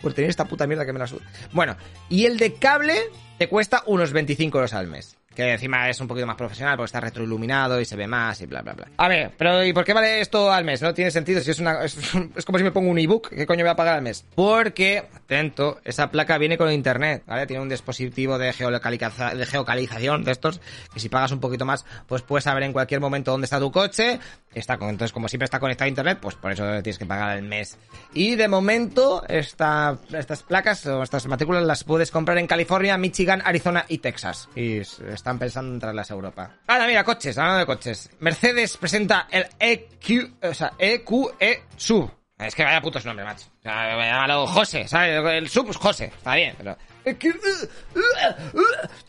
Por 0.00 0.14
tener 0.14 0.30
esta 0.30 0.46
puta 0.46 0.66
mierda 0.66 0.86
que 0.86 0.92
me 0.92 0.98
la 0.98 1.06
suda. 1.06 1.22
Bueno, 1.52 1.76
y 2.08 2.26
el 2.26 2.38
de 2.38 2.54
cable 2.54 2.94
te 3.38 3.48
cuesta 3.48 3.82
unos 3.86 4.12
25 4.12 4.58
euros 4.58 4.74
al 4.74 4.86
mes. 4.86 5.19
Que 5.34 5.52
encima 5.52 5.88
es 5.88 6.00
un 6.00 6.08
poquito 6.08 6.26
más 6.26 6.34
profesional 6.34 6.76
porque 6.76 6.86
está 6.86 6.98
retroiluminado 6.98 7.80
y 7.80 7.84
se 7.84 7.94
ve 7.94 8.08
más 8.08 8.40
y 8.40 8.46
bla, 8.46 8.62
bla, 8.62 8.72
bla. 8.72 8.88
A 8.96 9.06
ver, 9.06 9.30
pero 9.38 9.64
¿y 9.64 9.72
por 9.72 9.84
qué 9.84 9.92
vale 9.92 10.20
esto 10.20 10.50
al 10.52 10.64
mes? 10.64 10.82
No 10.82 10.92
tiene 10.92 11.12
sentido. 11.12 11.40
Si 11.40 11.52
es 11.52 11.60
una. 11.60 11.84
Es, 11.84 11.96
es 12.36 12.44
como 12.44 12.58
si 12.58 12.64
me 12.64 12.72
pongo 12.72 12.90
un 12.90 12.98
ebook. 12.98 13.28
¿Qué 13.28 13.46
coño 13.46 13.60
voy 13.62 13.70
a 13.70 13.76
pagar 13.76 13.94
al 13.94 14.02
mes? 14.02 14.26
Porque, 14.34 14.98
atento, 15.14 15.78
esa 15.84 16.10
placa 16.10 16.36
viene 16.36 16.58
con 16.58 16.72
internet, 16.72 17.22
¿vale? 17.28 17.46
Tiene 17.46 17.62
un 17.62 17.68
dispositivo 17.68 18.38
de, 18.38 18.52
geolocaliza- 18.52 19.34
de 19.34 19.46
geocalización 19.46 20.24
de 20.24 20.32
estos. 20.32 20.60
Que 20.92 20.98
si 20.98 21.08
pagas 21.08 21.30
un 21.30 21.38
poquito 21.38 21.64
más, 21.64 21.86
pues 22.08 22.22
puedes 22.22 22.42
saber 22.42 22.64
en 22.64 22.72
cualquier 22.72 23.00
momento 23.00 23.30
dónde 23.30 23.44
está 23.44 23.60
tu 23.60 23.70
coche. 23.70 24.18
Está 24.52 24.78
con, 24.78 24.88
entonces, 24.88 25.12
como 25.12 25.28
siempre 25.28 25.44
está 25.44 25.60
conectado 25.60 25.86
a 25.86 25.90
internet, 25.90 26.18
pues 26.20 26.34
por 26.34 26.50
eso 26.50 26.64
tienes 26.82 26.98
que 26.98 27.06
pagar 27.06 27.30
al 27.30 27.42
mes. 27.42 27.78
Y 28.14 28.34
de 28.34 28.48
momento, 28.48 29.22
esta, 29.28 29.96
estas 30.12 30.42
placas 30.42 30.84
o 30.86 31.04
estas 31.04 31.24
matrículas 31.28 31.62
las 31.62 31.84
puedes 31.84 32.10
comprar 32.10 32.36
en 32.38 32.48
California, 32.48 32.98
Michigan, 32.98 33.42
Arizona 33.44 33.84
y 33.86 33.98
Texas. 33.98 34.48
Y 34.56 34.80
están 35.20 35.38
pensando 35.38 35.74
en 35.74 35.80
traerlas 35.80 36.10
a 36.10 36.14
Europa. 36.14 36.50
Ahora, 36.66 36.86
mira, 36.86 37.04
coches, 37.04 37.36
hablando 37.36 37.60
de 37.60 37.66
coches. 37.66 38.10
Mercedes 38.20 38.76
presenta 38.76 39.28
el 39.30 39.46
EQ, 39.58 40.32
o 40.42 40.54
sea, 40.54 40.72
EQE 40.78 41.64
Sub. 41.76 42.10
Es 42.38 42.54
que 42.54 42.64
vaya 42.64 42.80
putos 42.80 43.04
nombre, 43.04 43.22
macho. 43.22 43.48
O 43.58 43.62
sea, 43.62 43.96
llámalo 43.98 44.46
José, 44.46 44.88
¿sabes? 44.88 45.22
El 45.34 45.48
sub, 45.50 45.66
pues 45.66 45.76
José, 45.76 46.06
está 46.06 46.34
bien, 46.34 46.54
pero... 46.56 46.76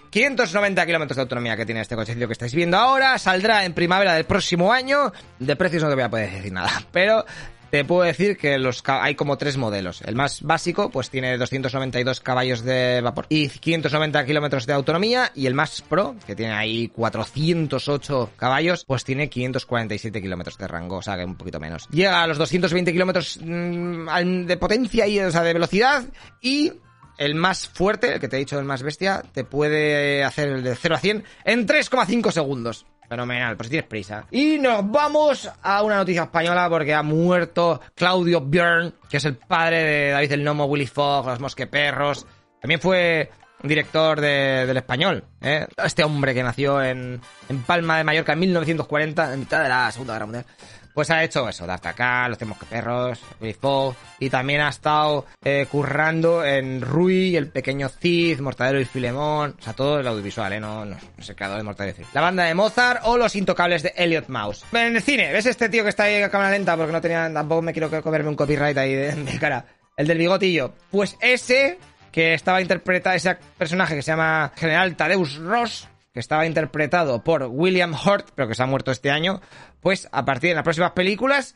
590 0.10 0.86
kilómetros 0.86 1.16
de 1.16 1.22
autonomía 1.22 1.56
que 1.56 1.66
tiene 1.66 1.80
este 1.80 1.96
cochecillo 1.96 2.28
que 2.28 2.34
estáis 2.34 2.54
viendo 2.54 2.76
ahora. 2.78 3.18
Saldrá 3.18 3.64
en 3.64 3.74
primavera 3.74 4.14
del 4.16 4.26
próximo 4.26 4.74
año. 4.74 5.14
De 5.40 5.56
precios 5.56 5.82
no 5.82 5.88
te 5.88 5.96
voy 5.96 6.04
a 6.04 6.10
poder 6.10 6.30
decir 6.30 6.52
nada, 6.52 6.72
pero 6.92 7.26
te 7.72 7.86
puedo 7.86 8.04
decir 8.04 8.38
que 8.38 8.60
los 8.60 8.84
hay 8.86 9.16
como 9.16 9.38
tres 9.38 9.56
modelos. 9.56 10.02
El 10.02 10.16
más 10.16 10.42
básico, 10.42 10.92
pues 10.92 11.10
tiene 11.10 11.38
292 11.38 12.20
caballos 12.20 12.64
de 12.64 13.00
vapor 13.02 13.26
y 13.30 13.48
590 13.48 14.26
kilómetros 14.26 14.66
de 14.66 14.74
autonomía. 14.74 15.32
Y 15.34 15.48
el 15.48 15.54
más 15.54 15.82
pro, 15.82 16.16
que 16.28 16.36
tiene 16.36 16.52
ahí 16.52 16.90
408 16.90 18.32
caballos, 18.36 18.84
pues 18.86 19.06
tiene 19.06 19.30
547 19.30 20.22
kilómetros 20.22 20.58
de 20.58 20.68
rango, 20.68 20.98
o 20.98 21.02
sea 21.02 21.16
que 21.16 21.24
un 21.24 21.36
poquito 21.36 21.62
menos. 21.62 21.88
Llega 21.90 22.22
a 22.22 22.28
los 22.28 22.38
220 22.38 22.92
kilómetros 22.92 23.40
mm, 23.42 24.46
de 24.46 24.58
potencia 24.58 25.08
y, 25.08 25.20
o 25.22 25.32
sea, 25.32 25.44
de 25.44 25.54
velocidad 25.54 26.04
y 26.42 26.74
el 27.18 27.36
más 27.36 27.68
fuerte, 27.68 28.16
el 28.16 28.20
que 28.20 28.28
te 28.28 28.36
he 28.36 28.40
dicho 28.40 28.60
el 28.60 28.66
más 28.66 28.84
bestia, 28.84 29.24
te 29.32 29.44
puede 29.44 30.24
hacer 30.24 30.50
el 30.50 30.64
de 30.64 30.76
0 30.76 30.96
a 30.96 31.00
100 31.00 31.24
en 31.46 31.68
3,5 31.68 32.32
segundos. 32.32 32.86
Fenomenal, 33.12 33.58
pues 33.58 33.68
tienes 33.70 33.90
prisa. 33.90 34.24
Y 34.32 34.58
nos 34.58 34.90
vamos 34.90 35.52
a 35.62 35.84
una 35.84 35.98
noticia 35.98 36.24
española 36.24 36.70
porque 36.70 36.94
ha 36.94 37.04
muerto 37.04 37.82
Claudio 37.94 38.40
Björn, 38.40 38.94
que 39.10 39.18
es 39.18 39.26
el 39.26 39.36
padre 39.36 39.84
de 39.84 40.10
David 40.12 40.32
el 40.32 40.44
Nomo, 40.46 40.64
Willy 40.64 40.88
Fogg, 40.88 41.26
Los 41.28 41.42
Mosqueperros. 41.42 42.26
También 42.62 42.80
fue 42.80 43.30
director 43.64 44.22
de- 44.22 44.66
del 44.66 44.78
español, 44.78 45.26
¿eh? 45.42 45.68
Este 45.84 46.06
hombre 46.06 46.34
que 46.34 46.42
nació 46.42 46.82
en, 46.82 47.20
en 47.50 47.62
Palma 47.64 47.98
de 47.98 48.06
Mallorca 48.06 48.32
en 48.32 48.40
1940, 48.40 49.34
en 49.34 49.40
mitad 49.42 49.62
de 49.62 49.68
la 49.68 49.92
Segunda 49.92 50.14
Guerra 50.14 50.26
Mundial. 50.28 50.46
Pues 50.94 51.10
ha 51.10 51.24
hecho 51.24 51.48
eso, 51.48 51.66
D'Artagnan, 51.66 52.30
Los 52.30 52.38
Tres 52.38 52.50
Mosqueperros, 52.50 53.20
Willy 53.40 53.54
Fogg, 53.54 53.96
y 54.20 54.30
también 54.30 54.62
ha 54.62 54.70
estado 54.70 55.26
eh, 55.44 55.68
currando 55.72 56.44
en 56.44 56.82
Rui, 56.82 57.36
El 57.36 57.48
Pequeño 57.48 57.90
Cid, 57.90 58.40
Mortadelo 58.40 58.80
y 58.80 58.86
Filemón, 58.86 59.56
o 59.60 59.62
sea, 59.62 59.74
todo 59.74 60.00
el 60.00 60.08
audiovisual, 60.08 60.54
¿eh? 60.54 60.60
No, 60.60 60.86
no, 60.86 60.96
no 60.96 61.00
es 61.18 61.30
el 61.30 61.36
creador 61.36 61.58
de 61.58 61.64
Mortadelo 61.64 61.96
y. 62.00 62.06
La 62.14 62.22
banda 62.22 62.44
de 62.44 62.54
Mozart 62.54 63.02
o 63.06 63.18
Los 63.18 63.36
Intocables 63.36 63.84
de 63.84 63.94
Elliot 63.96 64.28
Mouse. 64.28 64.66
En 64.72 64.96
el 64.96 65.02
cine, 65.02 65.32
¿ves 65.32 65.46
este 65.46 65.70
tío 65.70 65.84
que 65.84 65.90
está 65.90 66.04
ahí 66.04 66.22
a 66.22 66.30
cámara 66.30 66.52
lenta? 66.52 66.76
Porque 66.76 66.92
no 66.92 67.02
tenía, 67.02 67.32
tampoco 67.34 67.62
me 67.62 67.74
quiero 67.74 67.90
comerme 68.02 68.30
un 68.30 68.36
copyright 68.36 68.78
ahí 68.78 68.94
de, 68.94 69.16
de 69.16 69.40
cara. 69.40 69.66
El 69.96 70.08
del 70.08 70.18
bigotillo. 70.18 70.74
Pues 70.90 71.18
ese 71.22 71.78
que 72.12 72.34
estaba 72.34 72.62
interpretado, 72.62 73.16
ese 73.16 73.38
personaje 73.58 73.96
que 73.96 74.02
se 74.02 74.12
llama 74.12 74.52
General 74.56 74.96
Tadeusz 74.96 75.38
Ross, 75.38 75.88
que 76.14 76.20
estaba 76.20 76.46
interpretado 76.46 77.24
por 77.24 77.44
William 77.44 77.94
Hurt, 77.94 78.30
pero 78.36 78.48
que 78.48 78.56
se 78.56 78.64
ha 78.64 78.66
muerto 78.66 78.92
este 78.92 79.10
año, 79.12 79.42
pues 79.80 80.08
a 80.12 80.26
partir 80.26 80.50
de 80.50 80.56
las 80.56 80.64
próximas 80.64 80.92
películas 80.92 81.56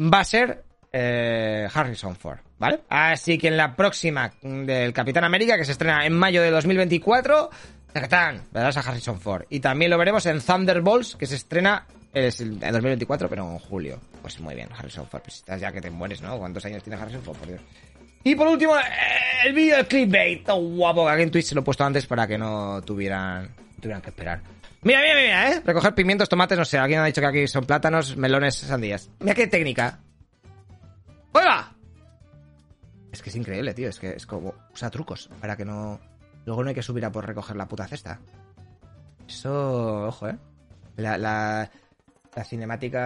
va 0.00 0.20
a 0.20 0.24
ser 0.24 0.64
eh, 0.92 1.68
Harrison 1.72 2.16
Ford, 2.16 2.38
¿vale? 2.58 2.80
Así 2.88 3.38
que 3.38 3.48
en 3.48 3.56
la 3.56 3.74
próxima 3.76 4.32
del 4.42 4.92
Capitán 4.92 5.24
América, 5.24 5.56
que 5.56 5.64
se 5.64 5.72
estrena 5.72 6.04
en 6.06 6.12
mayo 6.12 6.42
de 6.42 6.50
2024, 6.50 7.50
¡tacatán! 7.92 8.42
verás 8.52 8.76
a 8.76 8.80
Harrison 8.80 9.20
Ford. 9.20 9.44
Y 9.48 9.60
también 9.60 9.90
lo 9.90 9.98
veremos 9.98 10.24
en 10.26 10.40
Thunderbolts, 10.40 11.16
que 11.16 11.26
se 11.26 11.36
estrena 11.36 11.86
es 12.12 12.40
el- 12.40 12.62
en 12.62 12.72
2024, 12.72 13.28
pero 13.28 13.42
en 13.50 13.58
julio. 13.58 14.00
Pues 14.22 14.40
muy 14.40 14.54
bien, 14.54 14.68
Harrison 14.76 15.06
Ford. 15.06 15.22
Pues 15.22 15.36
estás 15.36 15.60
ya 15.60 15.70
que 15.72 15.80
te 15.80 15.90
mueres, 15.90 16.20
¿no? 16.22 16.38
¿Cuántos 16.38 16.64
años 16.64 16.82
tiene 16.82 17.00
Harrison 17.00 17.22
Ford, 17.22 17.36
por 17.36 17.48
Dios? 17.48 17.60
Y 18.24 18.34
por 18.34 18.48
último, 18.48 18.76
eh, 18.76 18.82
el 19.46 19.52
vídeo 19.52 19.76
del 19.76 19.86
clickbait, 19.86 20.44
todo 20.44 20.56
guapo, 20.60 21.04
que 21.06 21.12
aquí 21.12 21.22
en 21.22 21.30
Twitch 21.30 21.46
se 21.46 21.54
lo 21.54 21.60
he 21.60 21.64
puesto 21.64 21.84
antes 21.84 22.06
para 22.06 22.26
que 22.26 22.36
no 22.38 22.80
tuvieran, 22.82 23.54
tuvieran 23.80 24.02
que 24.02 24.10
esperar. 24.10 24.40
Mira, 24.82 25.00
mira, 25.00 25.14
mira, 25.14 25.50
¿eh? 25.52 25.62
Recoger 25.64 25.94
pimientos, 25.94 26.28
tomates, 26.28 26.56
no 26.58 26.64
sé, 26.64 26.78
alguien 26.78 27.00
ha 27.00 27.06
dicho 27.06 27.20
que 27.20 27.26
aquí 27.26 27.48
son 27.48 27.64
plátanos, 27.64 28.16
melones, 28.16 28.54
sandías. 28.56 29.10
Mira 29.20 29.34
qué 29.34 29.46
técnica. 29.46 30.00
¡Oiga! 31.32 31.72
Es 33.12 33.22
que 33.22 33.30
es 33.30 33.36
increíble, 33.36 33.74
tío, 33.74 33.88
es 33.88 33.98
que 33.98 34.10
es 34.10 34.26
como... 34.26 34.54
Usa 34.72 34.90
trucos 34.90 35.28
para 35.40 35.56
que 35.56 35.64
no... 35.64 36.00
Luego 36.44 36.62
no 36.62 36.68
hay 36.68 36.74
que 36.74 36.82
subir 36.82 37.04
a 37.04 37.12
por 37.12 37.26
recoger 37.26 37.56
la 37.56 37.66
puta 37.66 37.86
cesta. 37.86 38.20
Eso, 39.26 40.06
ojo, 40.06 40.28
¿eh? 40.28 40.38
La, 40.96 41.18
la, 41.18 41.70
la 42.38 42.44
cinemática... 42.44 43.00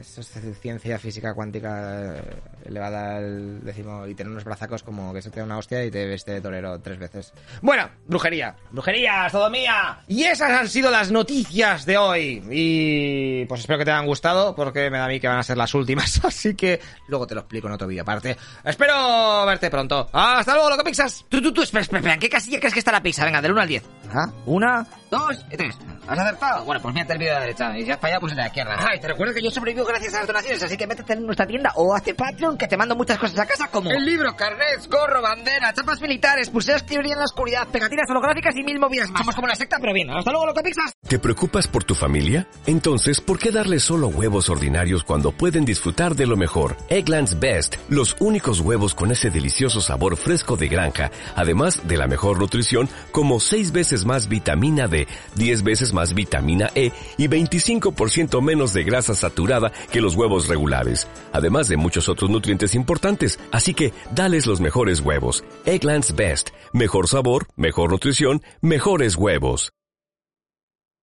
Eso 0.00 0.20
es 0.20 0.58
ciencia 0.60 0.98
física 0.98 1.34
cuántica 1.34 2.16
elevada 2.64 3.18
al 3.18 3.64
décimo 3.64 4.08
y 4.08 4.14
tener 4.16 4.32
unos 4.32 4.42
brazacos 4.42 4.82
como 4.82 5.14
que 5.14 5.22
se 5.22 5.30
te 5.30 5.38
da 5.38 5.46
una 5.46 5.56
hostia 5.56 5.84
y 5.84 5.90
te 5.90 6.04
veste 6.04 6.32
de 6.32 6.40
torero 6.40 6.80
tres 6.80 6.98
veces. 6.98 7.32
Bueno, 7.62 7.88
brujería. 8.06 8.56
Brujería, 8.72 9.28
sodomía. 9.30 10.00
Y 10.08 10.24
esas 10.24 10.50
han 10.50 10.68
sido 10.68 10.90
las 10.90 11.12
noticias 11.12 11.86
de 11.86 11.96
hoy. 11.96 12.42
Y 12.50 13.44
pues 13.44 13.60
espero 13.60 13.78
que 13.78 13.84
te 13.84 13.92
hayan 13.92 14.06
gustado 14.06 14.56
porque 14.56 14.90
me 14.90 14.98
da 14.98 15.04
a 15.04 15.08
mí 15.08 15.20
que 15.20 15.28
van 15.28 15.38
a 15.38 15.44
ser 15.44 15.56
las 15.56 15.72
últimas. 15.74 16.20
Así 16.24 16.56
que 16.56 16.80
luego 17.06 17.28
te 17.28 17.36
lo 17.36 17.42
explico 17.42 17.68
en 17.68 17.74
otro 17.74 17.86
vídeo 17.86 18.02
aparte. 18.02 18.36
Espero 18.64 19.46
verte 19.46 19.70
pronto. 19.70 20.08
Hasta 20.12 20.54
luego, 20.54 20.70
loco 20.70 20.82
pixas. 20.82 21.24
Tú, 21.28 21.40
tú, 21.40 21.52
tú, 21.52 21.62
espera, 21.62 21.82
espera, 21.82 22.00
espera. 22.00 22.14
¿En 22.14 22.20
qué 22.20 22.28
casilla 22.28 22.58
crees 22.58 22.74
que 22.74 22.80
está 22.80 22.90
la 22.90 23.02
pizza? 23.02 23.24
Venga, 23.24 23.40
del 23.40 23.52
1 23.52 23.60
al 23.60 23.68
10. 23.68 23.84
Ajá. 24.10 24.32
Una, 24.46 24.84
dos 25.10 25.44
y 25.52 25.56
tres. 25.56 25.76
¿Has 26.08 26.18
acertado? 26.18 26.64
Bueno, 26.64 26.80
pues 26.80 26.94
mírate 26.94 27.12
el 27.12 27.18
vídeo 27.18 27.27
a 27.30 27.34
la 27.34 27.40
derecha. 27.40 27.76
Y 27.78 27.84
si 27.84 27.90
has 27.90 28.00
fallado, 28.00 28.20
pues 28.20 28.32
en 28.32 28.38
la 28.38 28.46
izquierda. 28.46 28.76
Ay, 28.78 29.00
te 29.00 29.08
recuerdo 29.08 29.34
que 29.34 29.42
yo 29.42 29.50
sobrevivo 29.50 29.84
gracias 29.84 30.14
a 30.14 30.18
las 30.18 30.26
donaciones, 30.26 30.62
así 30.62 30.76
que 30.76 30.86
métete 30.86 31.12
en 31.14 31.26
nuestra 31.26 31.46
tienda 31.46 31.72
o 31.76 31.94
hazte 31.94 32.14
Patreon 32.14 32.56
que 32.56 32.68
te 32.68 32.76
mando 32.76 32.94
muchas 32.96 33.18
cosas 33.18 33.38
a 33.38 33.46
casa 33.46 33.68
como 33.68 33.90
el 33.90 34.04
libro, 34.04 34.34
carnets, 34.36 34.88
gorro, 34.88 35.22
bandera, 35.22 35.72
chapas 35.72 36.00
militares, 36.00 36.50
pulseras 36.50 36.82
que 36.82 36.98
brillan 36.98 37.14
en 37.14 37.18
la 37.20 37.24
oscuridad, 37.24 37.68
pegatinas 37.68 38.08
holográficas 38.10 38.56
y 38.56 38.62
mil 38.62 38.78
movidas 38.78 39.10
más. 39.10 39.20
Somos 39.20 39.34
como 39.34 39.46
una 39.46 39.54
secta, 39.54 39.78
pero 39.80 39.92
bien. 39.92 40.10
Hasta 40.10 40.30
luego, 40.30 40.46
loco 40.46 40.62
pixas. 40.62 40.92
¿Te 41.06 41.18
preocupas 41.18 41.66
por 41.68 41.84
tu 41.84 41.94
familia? 41.94 42.46
Entonces, 42.66 43.20
¿por 43.20 43.38
qué 43.38 43.50
darles 43.50 43.82
solo 43.82 44.08
huevos 44.08 44.48
ordinarios 44.48 45.04
cuando 45.04 45.32
pueden 45.32 45.64
disfrutar 45.64 46.14
de 46.14 46.26
lo 46.26 46.36
mejor? 46.36 46.76
Eggland's 46.88 47.38
Best, 47.38 47.76
los 47.88 48.16
únicos 48.20 48.60
huevos 48.60 48.94
con 48.94 49.10
ese 49.10 49.30
delicioso 49.30 49.80
sabor 49.80 50.16
fresco 50.16 50.56
de 50.56 50.68
granja, 50.68 51.10
además 51.34 51.86
de 51.86 51.96
la 51.96 52.06
mejor 52.06 52.38
nutrición, 52.38 52.88
como 53.10 53.40
6 53.40 53.72
veces 53.72 54.04
más 54.04 54.28
vitamina 54.28 54.88
D, 54.88 55.06
10 55.36 55.62
veces 55.62 55.92
más 55.92 56.14
vitamina 56.14 56.70
E 56.74 56.92
y 57.16 57.28
25% 57.28 58.42
menos 58.42 58.74
de 58.74 58.84
grasa 58.84 59.14
saturada 59.14 59.72
que 59.90 60.00
los 60.02 60.14
huevos 60.14 60.48
regulares, 60.48 61.08
además 61.32 61.68
de 61.68 61.78
muchos 61.78 62.08
otros 62.10 62.28
nutrientes 62.28 62.74
importantes. 62.74 63.38
Así 63.52 63.72
que, 63.72 63.94
dales 64.14 64.46
los 64.46 64.60
mejores 64.60 65.00
huevos. 65.00 65.44
Eggland's 65.64 66.14
Best, 66.14 66.50
mejor 66.74 67.08
sabor, 67.08 67.46
mejor 67.56 67.92
nutrición, 67.92 68.42
mejores 68.60 69.16
huevos. 69.16 69.72